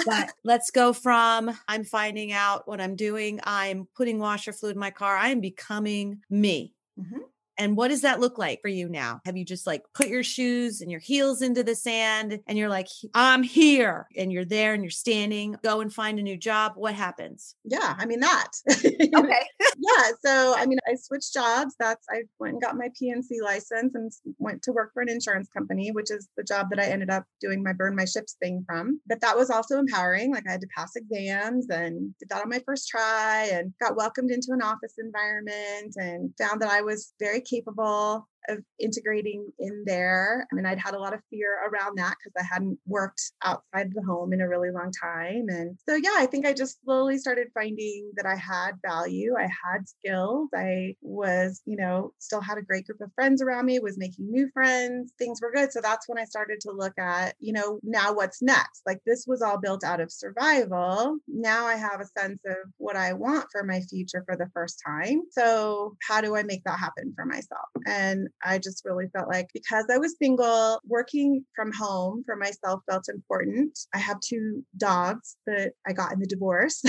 [0.05, 4.79] but let's go from I'm finding out what I'm doing, I'm putting washer fluid in
[4.79, 6.73] my car, I am becoming me.
[6.99, 7.21] Mm-hmm.
[7.59, 9.19] And what does that look like for you now?
[9.25, 12.69] Have you just like put your shoes and your heels into the sand and you're
[12.69, 16.73] like, I'm here and you're there and you're standing, go and find a new job?
[16.75, 17.55] What happens?
[17.65, 18.47] Yeah, I mean, that.
[18.69, 18.87] okay.
[19.59, 20.11] yeah.
[20.25, 21.75] So, I mean, I switched jobs.
[21.77, 25.49] That's, I went and got my P&C license and went to work for an insurance
[25.49, 28.63] company, which is the job that I ended up doing my burn my ships thing
[28.65, 29.01] from.
[29.05, 30.31] But that was also empowering.
[30.31, 33.97] Like I had to pass exams and did that on my first try and got
[33.97, 39.83] welcomed into an office environment and found that I was very capable of integrating in
[39.85, 40.47] there.
[40.51, 43.91] I mean, I'd had a lot of fear around that because I hadn't worked outside
[43.93, 45.45] the home in a really long time.
[45.49, 49.43] And so, yeah, I think I just slowly started finding that I had value, I
[49.43, 53.79] had skills, I was, you know, still had a great group of friends around me,
[53.79, 55.71] was making new friends, things were good.
[55.71, 58.81] So that's when I started to look at, you know, now what's next?
[58.85, 61.17] Like this was all built out of survival.
[61.27, 64.81] Now I have a sense of what I want for my future for the first
[64.85, 65.21] time.
[65.31, 67.69] So, how do I make that happen for myself?
[67.85, 72.81] And I just really felt like because I was single, working from home for myself
[72.89, 73.77] felt important.
[73.93, 76.81] I have two dogs that I got in the divorce.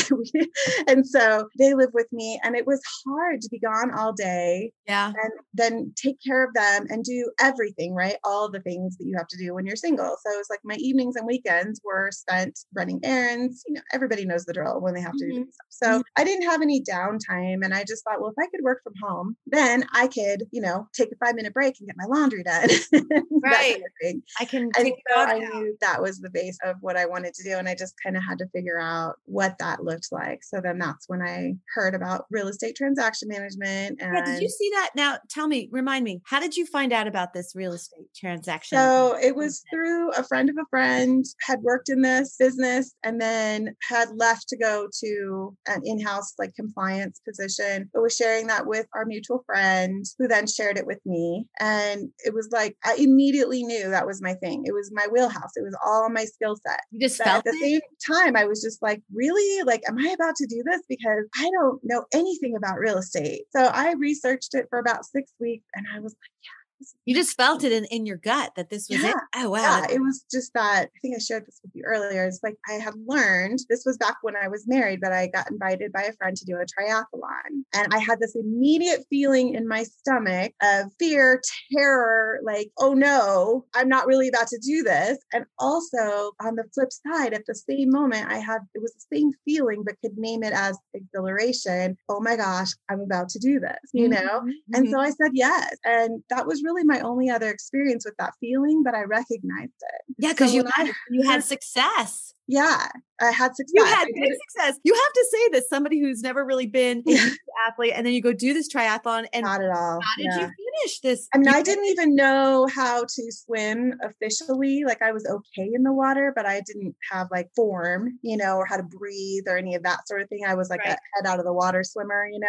[0.88, 2.40] and so they live with me.
[2.42, 4.72] And it was hard to be gone all day.
[4.86, 5.08] Yeah.
[5.08, 8.16] And then take care of them and do everything, right?
[8.24, 10.16] All the things that you have to do when you're single.
[10.24, 13.62] So it was like my evenings and weekends were spent running errands.
[13.66, 15.42] You know, everybody knows the drill when they have to mm-hmm.
[15.42, 15.66] do stuff.
[15.70, 16.00] So mm-hmm.
[16.16, 17.64] I didn't have any downtime.
[17.64, 20.60] And I just thought, well, if I could work from home, then I could, you
[20.60, 22.68] know, take a five minute break and get my laundry done.
[23.42, 23.80] right.
[24.02, 24.70] Kind of I can.
[24.76, 27.68] And so I knew that was the base of what I wanted to do, and
[27.68, 30.42] I just kind of had to figure out what that looked like.
[30.44, 34.00] So then that's when I heard about real estate transaction management.
[34.00, 34.90] And yeah, did you see that?
[34.94, 38.76] Now tell me, remind me, how did you find out about this real estate transaction?
[38.76, 43.20] So it was through a friend of a friend had worked in this business and
[43.20, 48.66] then had left to go to an in-house like compliance position, but was sharing that
[48.66, 51.29] with our mutual friend who then shared it with me.
[51.58, 54.62] And it was like, I immediately knew that was my thing.
[54.64, 55.56] It was my wheelhouse.
[55.56, 56.80] It was all my skill set.
[56.90, 57.60] You just but felt at the it?
[57.60, 59.62] same time, I was just like, really?
[59.64, 60.82] Like, am I about to do this?
[60.88, 63.42] Because I don't know anything about real estate.
[63.54, 66.59] So I researched it for about six weeks and I was like, yeah
[67.04, 69.10] you just felt it in, in your gut that this was yeah.
[69.10, 69.16] it.
[69.36, 69.58] Oh wow.
[69.60, 72.24] Yeah, it was just that I think I shared this with you earlier.
[72.24, 75.50] It's like I had learned this was back when I was married, but I got
[75.50, 77.64] invited by a friend to do a triathlon.
[77.74, 81.40] And I had this immediate feeling in my stomach of fear,
[81.74, 85.18] terror, like, oh no, I'm not really about to do this.
[85.32, 89.16] And also on the flip side, at the same moment, I had it was the
[89.16, 91.96] same feeling, but could name it as exhilaration.
[92.08, 94.18] Oh my gosh, I'm about to do this, you know?
[94.40, 94.74] Mm-hmm.
[94.74, 95.76] And so I said yes.
[95.84, 100.14] And that was really my only other experience with that feeling, but I recognized it.
[100.18, 102.34] Yeah, because so you had I, you had success.
[102.46, 102.88] Yeah,
[103.20, 103.72] I had success.
[103.74, 104.78] You had big success.
[104.82, 107.36] You have to say that somebody who's never really been an
[107.68, 110.00] athlete, and then you go do this triathlon, and not at all.
[110.00, 110.40] How did yeah.
[110.40, 111.28] you finish this?
[111.34, 114.84] I mean, I didn't even know how to swim officially.
[114.86, 118.56] Like I was okay in the water, but I didn't have like form, you know,
[118.56, 120.44] or how to breathe or any of that sort of thing.
[120.46, 120.96] I was like right.
[120.96, 122.46] a head out of the water swimmer, you know.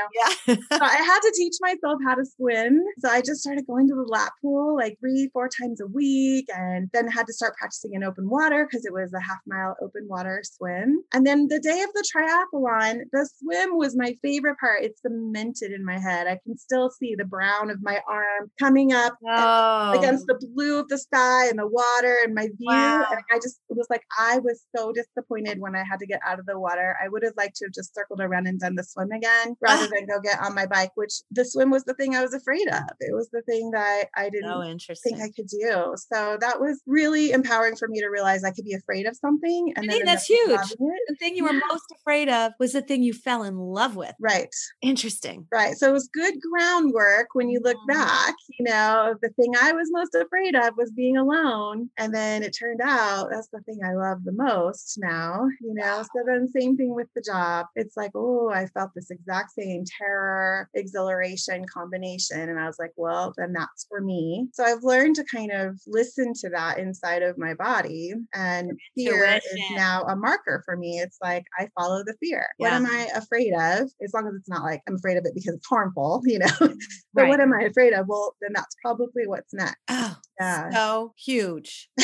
[0.48, 0.56] Yeah.
[0.78, 2.84] so I had to teach myself how to swim.
[3.00, 6.48] So I just started going to the lap pool like three, four times a week,
[6.56, 9.76] and then had to start practicing in open water because it was a half mile
[9.82, 11.04] open water swim.
[11.14, 14.84] And then the day of the triathlon, the swim was my favorite part.
[14.84, 16.28] It's cemented in my head.
[16.28, 18.21] I can still see the brown of my arm
[18.60, 19.98] coming up oh.
[19.98, 22.68] against the blue of the sky and the water and my view.
[22.68, 23.06] Wow.
[23.10, 26.40] And I just was like, I was so disappointed when I had to get out
[26.40, 26.98] of the water.
[27.04, 29.88] I would have liked to have just circled around and done the swim again rather
[29.88, 32.68] than go get on my bike, which the swim was the thing I was afraid
[32.68, 32.84] of.
[33.00, 34.62] It was the thing that I didn't oh,
[35.04, 35.96] think I could do.
[36.12, 39.74] So that was really empowering for me to realize I could be afraid of something.
[39.76, 40.60] And I think that's huge.
[40.80, 41.60] The thing you were yeah.
[41.70, 44.14] most afraid of was the thing you fell in love with.
[44.20, 44.54] Right.
[44.82, 45.48] Interesting.
[45.52, 45.76] Right.
[45.76, 48.01] So it was good groundwork when you look mm-hmm.
[48.02, 51.90] Back, you know, the thing I was most afraid of was being alone.
[51.98, 56.04] And then it turned out that's the thing I love the most now, you know.
[56.04, 57.68] So then same thing with the job.
[57.76, 62.50] It's like, oh, I felt this exact same terror, exhilaration combination.
[62.50, 64.48] And I was like, well, then that's for me.
[64.54, 68.14] So I've learned to kind of listen to that inside of my body.
[68.34, 71.00] And fear is now a marker for me.
[71.00, 72.48] It's like I follow the fear.
[72.60, 72.66] Yeah.
[72.66, 73.90] What am I afraid of?
[74.04, 76.48] As long as it's not like I'm afraid of it because it's harmful, you know.
[76.60, 77.30] but right.
[77.30, 78.08] what am I afraid of?
[78.08, 79.78] Well, then that's probably what's next.
[79.90, 80.70] Oh, yeah.
[80.72, 81.90] so huge.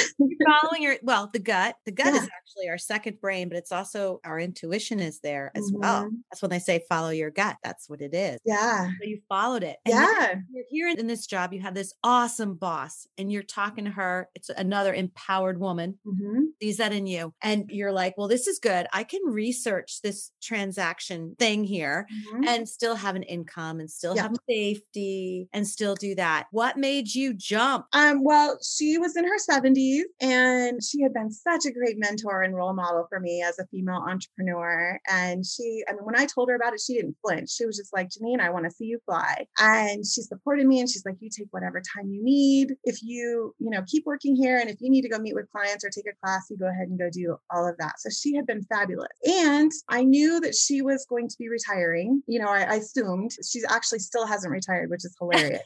[0.47, 1.75] following your well, the gut.
[1.85, 2.21] The gut yeah.
[2.21, 5.79] is actually our second brain, but it's also our intuition is there as mm-hmm.
[5.79, 6.09] well.
[6.31, 7.57] That's when they say follow your gut.
[7.63, 8.39] That's what it is.
[8.45, 8.87] Yeah.
[8.87, 9.77] So you followed it.
[9.85, 10.35] And yeah.
[10.51, 11.53] You're here in this job.
[11.53, 14.29] You have this awesome boss, and you're talking to her.
[14.35, 15.97] It's another empowered woman.
[16.05, 16.43] Mm-hmm.
[16.61, 18.87] Sees that in you, and you're like, "Well, this is good.
[18.93, 22.47] I can research this transaction thing here, mm-hmm.
[22.47, 24.23] and still have an income, and still yeah.
[24.23, 27.85] have safety, and still do that." What made you jump?
[27.93, 28.23] Um.
[28.23, 32.55] Well, she was in her 70s, and she had been such a great mentor and
[32.55, 34.99] role model for me as a female entrepreneur.
[35.09, 37.51] And she, I mean, when I told her about it, she didn't flinch.
[37.51, 39.45] She was just like, Janine, I want to see you fly.
[39.59, 42.75] And she supported me and she's like, you take whatever time you need.
[42.83, 45.51] If you, you know, keep working here and if you need to go meet with
[45.51, 47.99] clients or take a class, you go ahead and go do all of that.
[47.99, 49.07] So she had been fabulous.
[49.25, 52.21] And I knew that she was going to be retiring.
[52.27, 55.61] You know, I, I assumed she actually still hasn't retired, which is hilarious.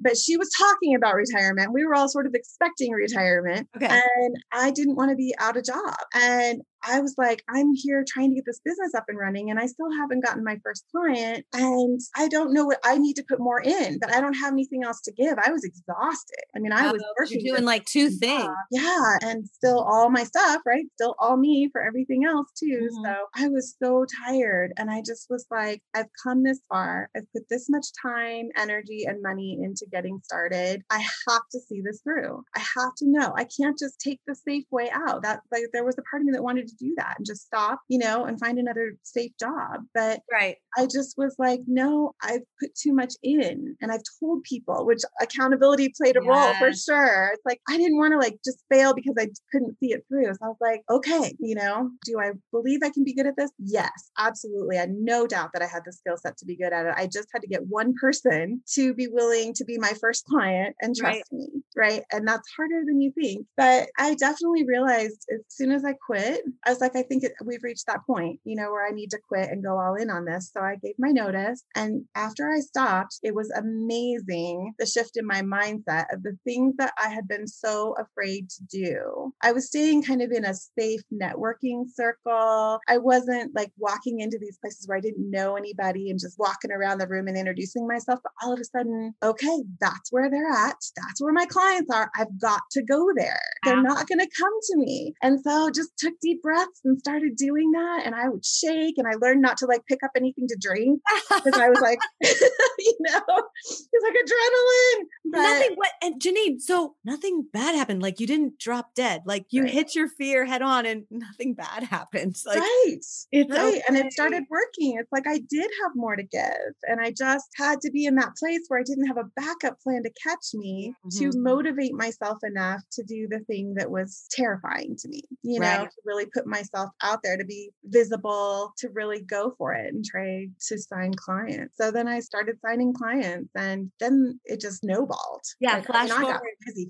[0.00, 1.72] But she was talking about retirement.
[1.72, 3.68] We were all sort of expecting retirement.
[3.76, 3.86] Okay.
[3.86, 5.96] And I didn't want to be out of job.
[6.14, 9.58] And I was like, I'm here trying to get this business up and running, and
[9.58, 11.44] I still haven't gotten my first client.
[11.52, 14.52] And I don't know what I need to put more in, but I don't have
[14.52, 15.38] anything else to give.
[15.44, 16.44] I was exhausted.
[16.54, 17.40] I mean, I was working.
[17.40, 18.48] You're doing like two things.
[18.70, 19.16] Yeah.
[19.22, 20.84] And still all my stuff, right?
[20.94, 22.88] Still all me for everything else, too.
[22.92, 23.04] Mm-hmm.
[23.04, 24.72] So I was so tired.
[24.76, 27.10] And I just was like, I've come this far.
[27.16, 30.82] I've put this much time, energy, and money into getting started.
[30.90, 32.42] I have to see this through.
[32.56, 33.32] I have to know.
[33.36, 35.22] I can't just take the safe way out.
[35.22, 37.46] That, like, there was a part of me that wanted to do that and just
[37.46, 39.82] stop, you know, and find another safe job.
[39.94, 40.56] But right.
[40.76, 45.00] I just was like, no, I've put too much in and I've told people, which
[45.20, 47.30] accountability played a role for sure.
[47.32, 50.32] It's like I didn't want to like just fail because I couldn't see it through.
[50.34, 53.36] So I was like, okay, you know, do I believe I can be good at
[53.36, 53.50] this?
[53.58, 54.76] Yes, absolutely.
[54.76, 56.94] I had no doubt that I had the skill set to be good at it.
[56.96, 60.74] I just had to get one person to be willing to be my first client
[60.80, 61.22] and trust right.
[61.32, 61.48] me.
[61.76, 62.02] Right.
[62.12, 63.46] And that's harder than you think.
[63.56, 67.32] But I definitely realized as soon as I quit, I was like, I think it,
[67.44, 70.10] we've reached that point, you know, where I need to quit and go all in
[70.10, 70.50] on this.
[70.52, 71.64] So I gave my notice.
[71.74, 76.74] And after I stopped, it was amazing the shift in my mindset of the things
[76.78, 79.32] that I had been so afraid to do.
[79.42, 82.80] I was staying kind of in a safe networking circle.
[82.88, 86.72] I wasn't like walking into these places where I didn't know anybody and just walking
[86.72, 88.20] around the room and introducing myself.
[88.22, 90.76] But all of a sudden, okay, that's where they're at.
[90.96, 92.10] That's where my clients are.
[92.16, 93.40] I've got to go there.
[93.64, 95.14] They're not going to come to me.
[95.22, 98.02] And so just took deep breaths and started doing that.
[98.06, 101.00] And I would shake and I learned not to like pick up anything to drink
[101.28, 103.20] because I was like, you know,
[103.66, 105.04] it's like adrenaline.
[105.30, 108.02] But nothing what and Janine, so nothing bad happened.
[108.02, 109.22] Like you didn't drop dead.
[109.26, 109.70] Like you right.
[109.70, 112.36] hit your fear head on and nothing bad happened.
[112.46, 112.86] Like, right.
[112.96, 113.58] It's right.
[113.58, 113.82] Okay.
[113.86, 114.96] And it started working.
[114.98, 116.72] It's like I did have more to give.
[116.84, 119.80] And I just had to be in that place where I didn't have a backup
[119.80, 121.30] plan to catch me mm-hmm.
[121.30, 125.80] to motivate myself enough to do the thing that was terrifying to me, you right.
[125.80, 129.92] know, to really put myself out there to be visible, to really go for it
[129.92, 131.76] and try to sign clients.
[131.76, 135.42] So then I started signing clients and then it just snowballed.
[135.60, 136.40] Yeah, like, flash forward.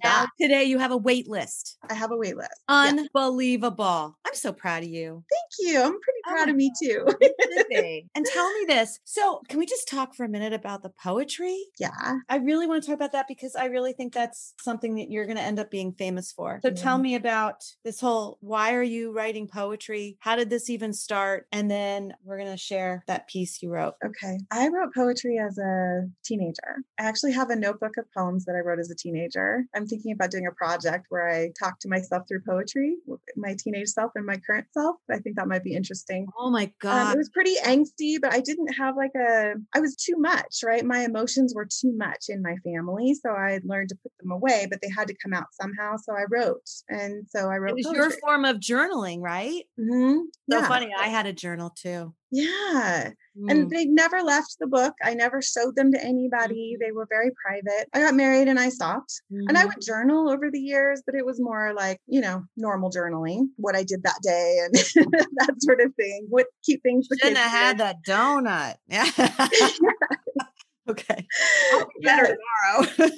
[0.04, 1.78] Now, today you have a wait list.
[1.88, 2.50] I have a wait list.
[2.68, 4.16] Unbelievable.
[4.24, 4.28] Yeah.
[4.30, 5.24] I'm so proud of you.
[5.30, 5.80] Thank you.
[5.80, 7.16] I'm pretty oh proud oh of me God.
[7.18, 8.06] too.
[8.14, 9.00] and tell me this.
[9.04, 11.58] So, can we just talk for a minute about the poetry?
[11.78, 12.18] Yeah.
[12.28, 15.24] I really want to talk about that because I really think that's something that you're
[15.26, 16.60] going to end up being famous for.
[16.62, 16.74] So Yeah.
[16.74, 20.16] tell me about this whole why are you writing poetry?
[20.20, 21.46] How did this even start?
[21.52, 23.94] And then we're going to share that piece you wrote.
[24.04, 24.38] Okay.
[24.50, 26.76] I wrote poetry as a teenager.
[26.98, 29.64] I actually have a notebook of poems that I wrote as a teenager.
[29.74, 32.96] I'm thinking about doing a project where I talk to myself through poetry,
[33.36, 34.96] my teenage self and my current self.
[35.10, 36.26] I think that might be interesting.
[36.38, 37.14] Oh my Um, god.
[37.14, 40.84] it was pretty angsty, but I didn't have like a, I was too much, right?
[40.84, 43.14] My emotions were too much in my family.
[43.14, 45.96] So I learned to put them away, but they had to come out somehow.
[45.96, 46.68] So I wrote.
[46.88, 47.70] And so I wrote.
[47.70, 48.02] it was poetry.
[48.02, 49.27] your form of journaling, right?
[49.78, 50.22] Mhm.
[50.50, 50.68] So Yeah.
[50.68, 50.90] funny.
[50.98, 52.14] I had a journal too.
[52.30, 53.10] Yeah.
[53.38, 53.50] Mm.
[53.50, 54.94] And they never left the book.
[55.02, 56.74] I never showed them to anybody.
[56.74, 56.84] Mm-hmm.
[56.84, 57.88] They were very private.
[57.94, 59.22] I got married and I stopped.
[59.30, 59.66] And I Mhm.
[59.68, 63.76] would journal over the years, but it was more like, you know, normal journaling, what
[63.76, 64.74] I did that day and
[65.38, 66.26] that sort of thing.
[66.28, 68.76] What keep things the shouldn't have had that donut.
[68.88, 69.10] Yeah.
[70.88, 71.26] okay.
[71.72, 73.10] I'll be better tomorrow.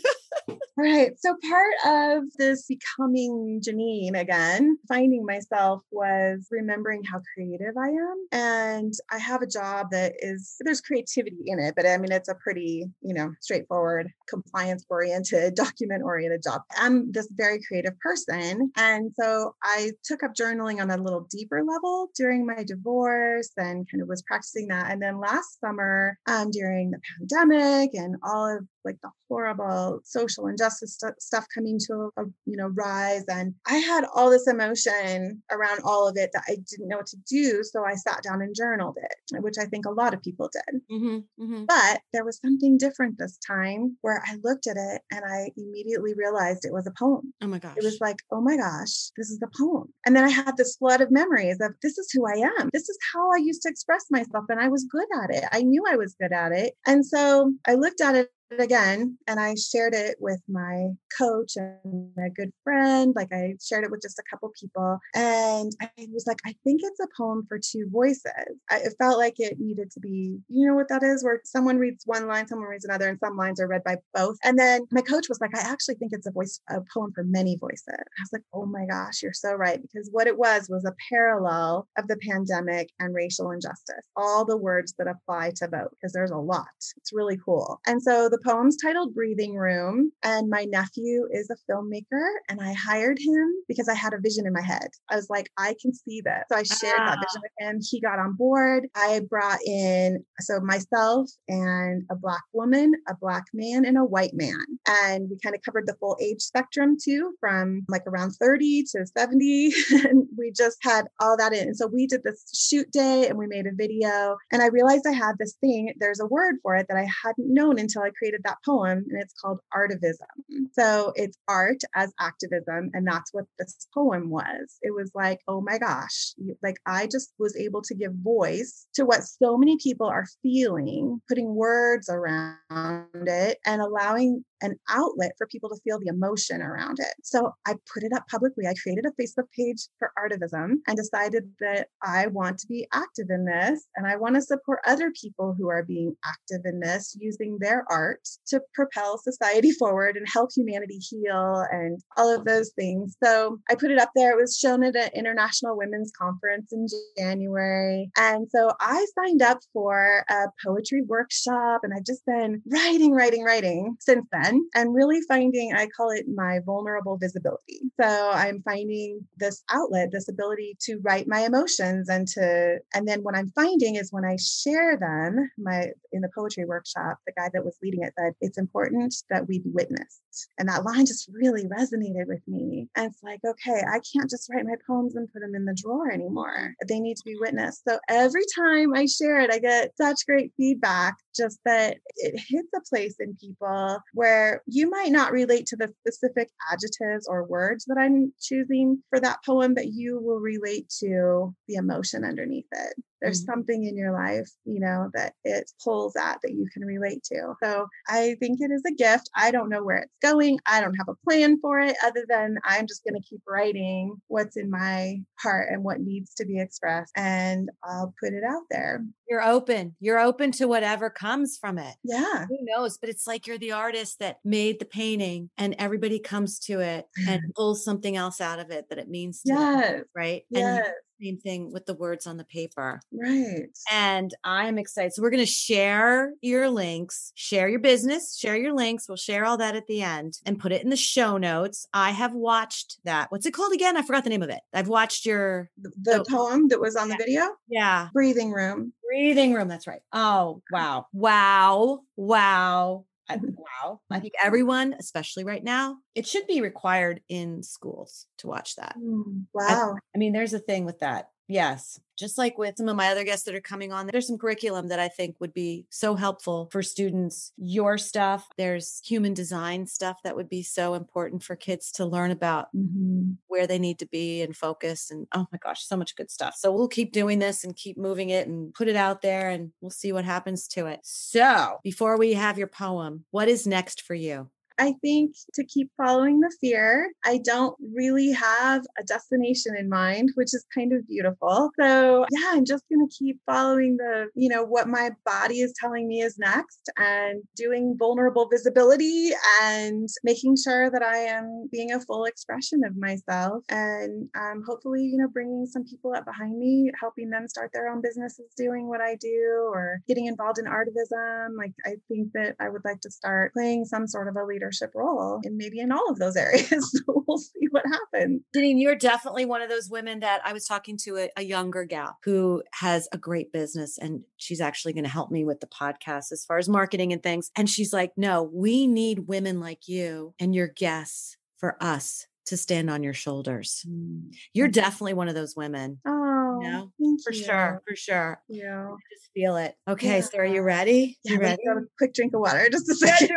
[0.77, 1.13] Right.
[1.19, 8.27] So part of this becoming Janine again, finding myself was remembering how creative I am.
[8.33, 12.31] And I have a job that is, there's creativity in it, but I mean, it's
[12.31, 16.63] a pretty, you know, straightforward, compliance oriented, document oriented job.
[16.79, 18.73] I'm this very creative person.
[18.77, 23.87] And so I took up journaling on a little deeper level during my divorce and
[23.91, 24.91] kind of was practicing that.
[24.91, 30.20] And then last summer, um, during the pandemic and all of like the horrible social
[30.29, 35.43] injustice stu- stuff coming to a, you know rise and i had all this emotion
[35.51, 38.43] around all of it that i didn't know what to do so i sat down
[38.43, 42.25] and journaled it which i think a lot of people did hmm hmm but there
[42.25, 46.73] was something different this time where i looked at it and i immediately realized it
[46.73, 47.77] was a poem Oh my gosh.
[47.77, 49.93] it was like, oh my gosh, this is a poem.
[50.05, 52.69] And then I had this flood of memories of this is who I am.
[52.73, 54.45] This is how I used to express myself.
[54.49, 55.45] And I was good at it.
[55.53, 56.75] I knew I was good at it.
[56.87, 62.13] And so I looked at it again and I shared it with my coach and
[62.19, 63.13] a good friend.
[63.15, 64.99] Like I shared it with just a couple people.
[65.15, 68.25] And I was like, I think it's a poem for two voices.
[68.71, 71.79] I, it felt like it needed to be, you know what that is, where someone
[71.79, 74.37] reads one line, someone reads another, and some lines are read by both.
[74.45, 77.25] And then my coach was like, I actually think it's a voice, a poem for
[77.25, 77.87] many voices.
[77.89, 79.81] I was like, oh my gosh, you're so right.
[79.81, 84.57] Because what it was was a parallel of the pandemic and racial injustice, all the
[84.57, 86.67] words that apply to both, because there's a lot.
[86.97, 87.81] It's really cool.
[87.87, 90.13] And so the poem's titled Breathing Room.
[90.23, 94.47] And my nephew is a filmmaker, and I hired him because I had a vision
[94.47, 94.89] in my head.
[95.11, 96.43] I was like, I can see this.
[96.51, 97.25] So I shared that Ah.
[97.27, 97.79] vision with him.
[97.83, 98.87] He got on board.
[98.95, 104.35] I brought in, so myself and a Black woman, a Black man, and a white
[104.35, 104.65] man.
[104.89, 109.07] And we kind of covered the full age spectrum too, from like around 30 to
[109.17, 109.73] 70.
[110.09, 111.69] and we just had all that in.
[111.69, 114.37] And so we did this shoot day and we made a video.
[114.53, 117.53] And I realized I had this thing, there's a word for it that I hadn't
[117.53, 120.33] known until I created that poem, and it's called artivism.
[120.53, 120.65] Mm-hmm.
[120.73, 122.91] So it's art as activism.
[122.93, 124.79] And that's what this poem was.
[124.83, 129.05] It was like, oh my gosh, like I just was able to give voice to
[129.05, 135.47] what so many people are feeling, putting words around it and allowing an outlet for
[135.47, 137.15] people to feel the emotion around it.
[137.23, 138.67] So I put it up publicly.
[138.67, 143.27] I created a Facebook page for Artivism and decided that I want to be active
[143.31, 147.17] in this and I want to support other people who are being active in this
[147.19, 152.71] using their art to propel society forward and help humanity heal and all of those
[152.77, 153.17] things.
[153.23, 154.33] So I put it up there.
[154.33, 156.87] It was shown at an international women's conference in
[157.17, 158.11] January.
[158.17, 163.45] And so I signed up for a poetry workshop and I've just been writing, writing,
[163.45, 167.81] writing since then and really finding, I call it my vulnerable visibility.
[168.01, 173.21] So I'm finding this outlet, this ability to write my emotions and to, and then
[173.21, 177.51] what I'm finding is when I share them, my, in the poetry workshop, the guy
[177.53, 180.23] that was leading it said, it's important that we be witnessed.
[180.59, 182.89] And that line just really resonated with me.
[182.97, 185.77] And it's like, okay, I can't just write my poems and put them in the
[185.81, 186.75] drawer anymore.
[186.87, 187.83] They need to be witnessed.
[187.87, 192.69] So every time I share it, I get such great feedback, just that it hits
[192.75, 197.85] a place in people where you might not relate to the specific adjectives or words
[197.87, 202.95] that I'm choosing for that poem, but you will relate to the emotion underneath it
[203.21, 203.47] there's Mhm.
[203.47, 207.55] something in your life, you know, that it pulls at that you can relate to.
[207.63, 209.29] So I think it is a gift.
[209.37, 210.59] I don't know where it's going.
[210.67, 214.17] I don't have a plan for it other than I'm just going to keep writing
[214.29, 218.63] what's in my heart and what needs to be expressed and I'll put it out
[218.71, 219.05] there.
[219.29, 219.97] You're open.
[220.01, 221.95] You're open to whatever comes from it.
[222.03, 222.47] Yeah.
[222.49, 222.99] Who knows?
[222.99, 227.07] But it's like you're the artist that made the painting and everybody comes to it
[227.27, 229.91] and pulls something else out of it that it means to yes.
[229.91, 230.05] them.
[230.15, 230.43] Right.
[230.51, 230.87] Yes.
[230.87, 233.01] And same thing with the words on the paper.
[233.13, 233.69] Right.
[233.91, 235.13] And I'm excited.
[235.13, 239.09] So we're going to share your links, share your business, share your links.
[239.09, 241.87] We'll share all that at the end and put it in the show notes.
[241.93, 243.31] I have watched that.
[243.31, 243.97] What's it called again?
[243.97, 244.61] I forgot the name of it.
[244.73, 247.17] I've watched your the, the poem that was on yeah.
[247.17, 247.43] the video.
[247.69, 248.09] Yeah.
[248.13, 248.93] Breathing room.
[249.07, 249.69] Breathing room.
[249.69, 250.03] That's right.
[250.13, 251.07] Oh, wow.
[251.13, 252.01] Wow.
[252.17, 253.05] Wow.
[253.31, 253.39] I,
[253.85, 254.01] wow.
[254.11, 258.97] I think everyone, especially right now, it should be required in schools to watch that.
[258.99, 259.95] Mm, wow.
[259.95, 261.31] I, I mean, there's a thing with that.
[261.51, 262.01] Yes.
[262.17, 264.89] Just like with some of my other guests that are coming on, there's some curriculum
[264.89, 267.53] that I think would be so helpful for students.
[267.57, 272.31] Your stuff, there's human design stuff that would be so important for kids to learn
[272.31, 273.33] about mm-hmm.
[273.49, 275.11] where they need to be and focus.
[275.11, 276.55] And oh my gosh, so much good stuff.
[276.57, 279.73] So we'll keep doing this and keep moving it and put it out there and
[279.81, 281.01] we'll see what happens to it.
[281.03, 284.51] So before we have your poem, what is next for you?
[284.81, 290.31] I think to keep following the fear, I don't really have a destination in mind,
[290.37, 291.71] which is kind of beautiful.
[291.79, 295.75] So, yeah, I'm just going to keep following the, you know, what my body is
[295.79, 301.93] telling me is next and doing vulnerable visibility and making sure that I am being
[301.93, 306.59] a full expression of myself and um, hopefully, you know, bringing some people up behind
[306.59, 310.65] me, helping them start their own businesses doing what I do or getting involved in
[310.65, 311.59] artivism.
[311.59, 314.70] Like, I think that I would like to start playing some sort of a leader
[314.71, 316.69] leadership role and maybe in all of those areas.
[317.07, 318.43] so we'll see what happens.
[318.57, 321.85] Janine, you're definitely one of those women that I was talking to a, a younger
[321.85, 325.67] gal who has a great business and she's actually going to help me with the
[325.67, 327.51] podcast as far as marketing and things.
[327.57, 332.57] And she's like, no, we need women like you and your guests for us to
[332.57, 333.85] stand on your shoulders.
[333.89, 334.33] Mm.
[334.53, 335.99] You're definitely one of those women.
[336.07, 336.91] Oh, know?
[337.25, 337.45] for you.
[337.45, 338.41] sure, for sure.
[338.49, 339.77] Yeah, just feel it.
[339.89, 340.21] Okay, yeah.
[340.21, 341.19] so are you ready?
[341.25, 341.63] Yeah, you ready?
[341.69, 343.13] a quick drink of water just to say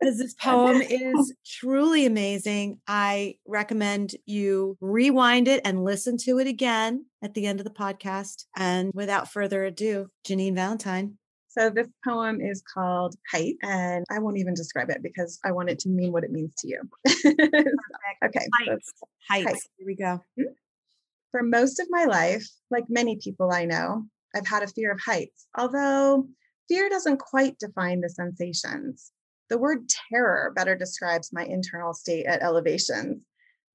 [0.00, 2.80] Because this poem is truly amazing.
[2.86, 7.70] I recommend you rewind it and listen to it again at the end of the
[7.70, 8.44] podcast.
[8.56, 11.18] And without further ado, Janine Valentine.
[11.48, 15.70] So this poem is called Height, and I won't even describe it because I want
[15.70, 16.82] it to mean what it means to you.
[17.08, 18.46] okay.
[18.60, 18.92] Heights.
[19.26, 19.46] Heights.
[19.46, 19.56] Height.
[19.78, 20.22] Here we go.
[20.36, 20.52] Hmm?
[21.30, 25.00] For most of my life, like many people I know, I've had a fear of
[25.00, 26.28] heights, although
[26.68, 29.12] fear doesn't quite define the sensations.
[29.48, 33.22] The word terror better describes my internal state at elevations.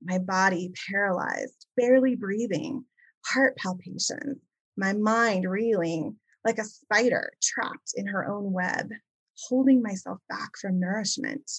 [0.01, 2.85] My body paralyzed, barely breathing,
[3.25, 4.39] heart palpitations,
[4.75, 8.89] my mind reeling, like a spider trapped in her own web,
[9.47, 11.49] holding myself back from nourishment.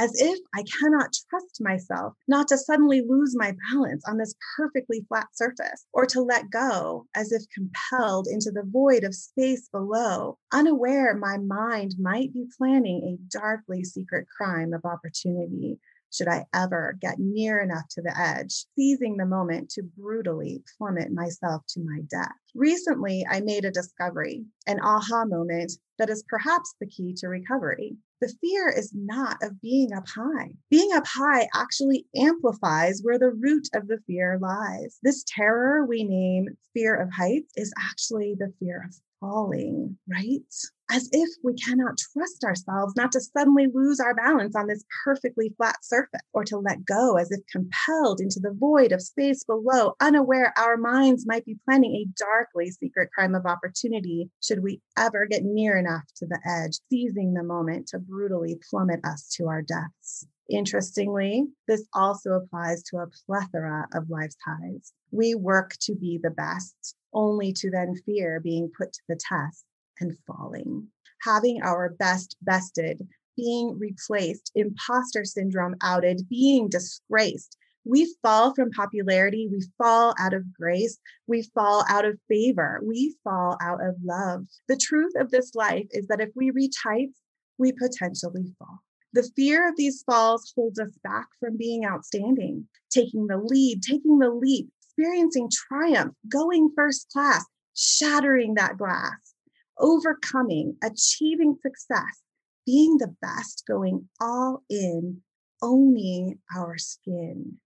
[0.00, 5.04] As if I cannot trust myself not to suddenly lose my balance on this perfectly
[5.08, 10.38] flat surface, or to let go as if compelled into the void of space below,
[10.52, 15.80] unaware my mind might be planning a darkly secret crime of opportunity
[16.12, 21.12] should I ever get near enough to the edge, seizing the moment to brutally plummet
[21.12, 22.32] myself to my death.
[22.54, 27.96] Recently, I made a discovery, an aha moment that is perhaps the key to recovery.
[28.20, 30.50] The fear is not of being up high.
[30.70, 34.98] Being up high actually amplifies where the root of the fear lies.
[35.02, 40.42] This terror we name fear of heights is actually the fear of falling, right?
[40.90, 45.52] As if we cannot trust ourselves not to suddenly lose our balance on this perfectly
[45.58, 49.94] flat surface or to let go as if compelled into the void of space below,
[50.00, 55.26] unaware our minds might be planning a darkly secret crime of opportunity should we ever
[55.26, 59.60] get near enough to the edge, seizing the moment to brutally plummet us to our
[59.60, 60.26] deaths.
[60.48, 64.94] Interestingly, this also applies to a plethora of life's highs.
[65.10, 69.66] We work to be the best, only to then fear being put to the test
[70.00, 70.88] and falling.
[71.22, 77.56] Having our best bested, being replaced, imposter syndrome outed, being disgraced.
[77.84, 79.48] We fall from popularity.
[79.50, 80.98] We fall out of grace.
[81.26, 82.80] We fall out of favor.
[82.84, 84.44] We fall out of love.
[84.68, 87.18] The truth of this life is that if we reach heights,
[87.56, 88.80] we potentially fall.
[89.14, 94.18] The fear of these falls holds us back from being outstanding, taking the lead, taking
[94.18, 97.44] the leap, experiencing triumph, going first class,
[97.74, 99.34] shattering that glass,
[99.78, 102.22] overcoming, achieving success,
[102.66, 105.22] being the best, going all in,
[105.62, 107.58] owning our skin.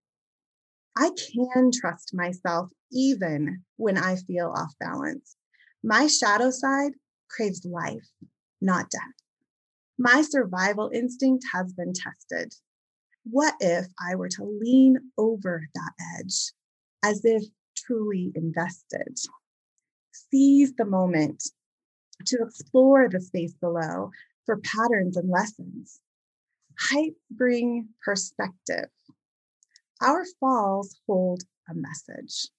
[0.95, 5.35] I can trust myself even when I feel off balance.
[5.83, 6.93] My shadow side
[7.29, 8.07] craves life,
[8.61, 9.01] not death.
[9.97, 12.53] My survival instinct has been tested.
[13.23, 16.51] What if I were to lean over that edge
[17.03, 17.43] as if
[17.75, 19.17] truly invested?
[20.11, 21.43] Seize the moment
[22.27, 24.11] to explore the space below
[24.45, 25.99] for patterns and lessons.
[26.79, 28.89] Heights bring perspective.
[30.01, 32.49] Our falls hold a message.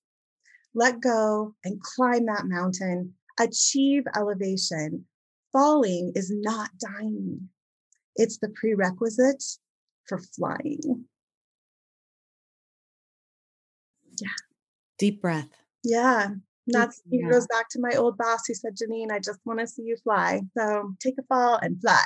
[0.74, 5.06] Let go and climb that mountain, achieve elevation.
[5.52, 7.48] Falling is not dying,
[8.16, 9.42] it's the prerequisite
[10.06, 11.04] for flying.
[14.20, 14.28] Yeah.
[14.98, 15.48] Deep breath.
[15.82, 16.30] Yeah.
[16.66, 17.28] That's yeah.
[17.28, 19.96] goes back to my old boss who said, Janine, I just want to see you
[20.02, 20.42] fly.
[20.56, 22.04] So take a fall and fly.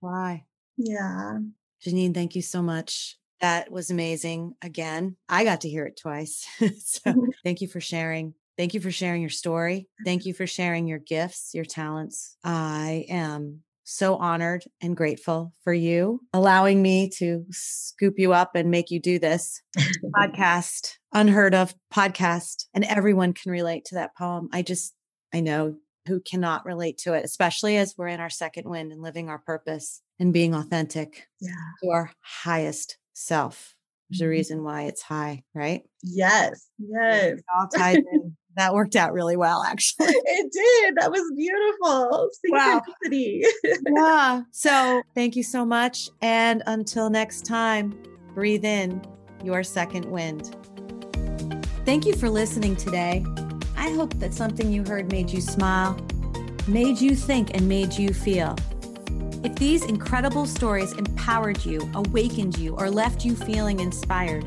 [0.00, 0.44] fly.
[0.76, 1.38] Yeah.
[1.86, 3.16] Janine, thank you so much.
[3.40, 4.54] That was amazing.
[4.60, 6.44] Again, I got to hear it twice.
[6.78, 7.14] so
[7.44, 8.34] thank you for sharing.
[8.56, 9.88] Thank you for sharing your story.
[10.04, 12.36] Thank you for sharing your gifts, your talents.
[12.42, 18.70] I am so honored and grateful for you allowing me to scoop you up and
[18.70, 19.62] make you do this
[20.16, 22.64] podcast, unheard of podcast.
[22.74, 24.48] And everyone can relate to that poem.
[24.52, 24.94] I just,
[25.32, 25.76] I know
[26.08, 29.38] who cannot relate to it, especially as we're in our second wind and living our
[29.38, 31.52] purpose and being authentic yeah.
[31.82, 33.74] to our highest self.
[34.10, 34.30] There's a mm-hmm.
[34.30, 35.82] reason why it's high, right?
[36.02, 36.68] Yes.
[36.78, 37.40] Yes.
[37.54, 38.23] all tied in
[38.56, 40.08] that worked out really well, actually.
[40.26, 40.96] It did.
[40.96, 42.30] That was beautiful.
[42.44, 43.42] Synchronicity.
[43.86, 44.36] Wow.
[44.36, 44.42] yeah.
[44.52, 46.10] So thank you so much.
[46.22, 47.94] And until next time,
[48.34, 49.02] breathe in
[49.42, 50.56] your second wind.
[51.84, 53.24] Thank you for listening today.
[53.76, 55.98] I hope that something you heard made you smile,
[56.66, 58.56] made you think, and made you feel.
[59.44, 64.46] If these incredible stories empowered you, awakened you, or left you feeling inspired,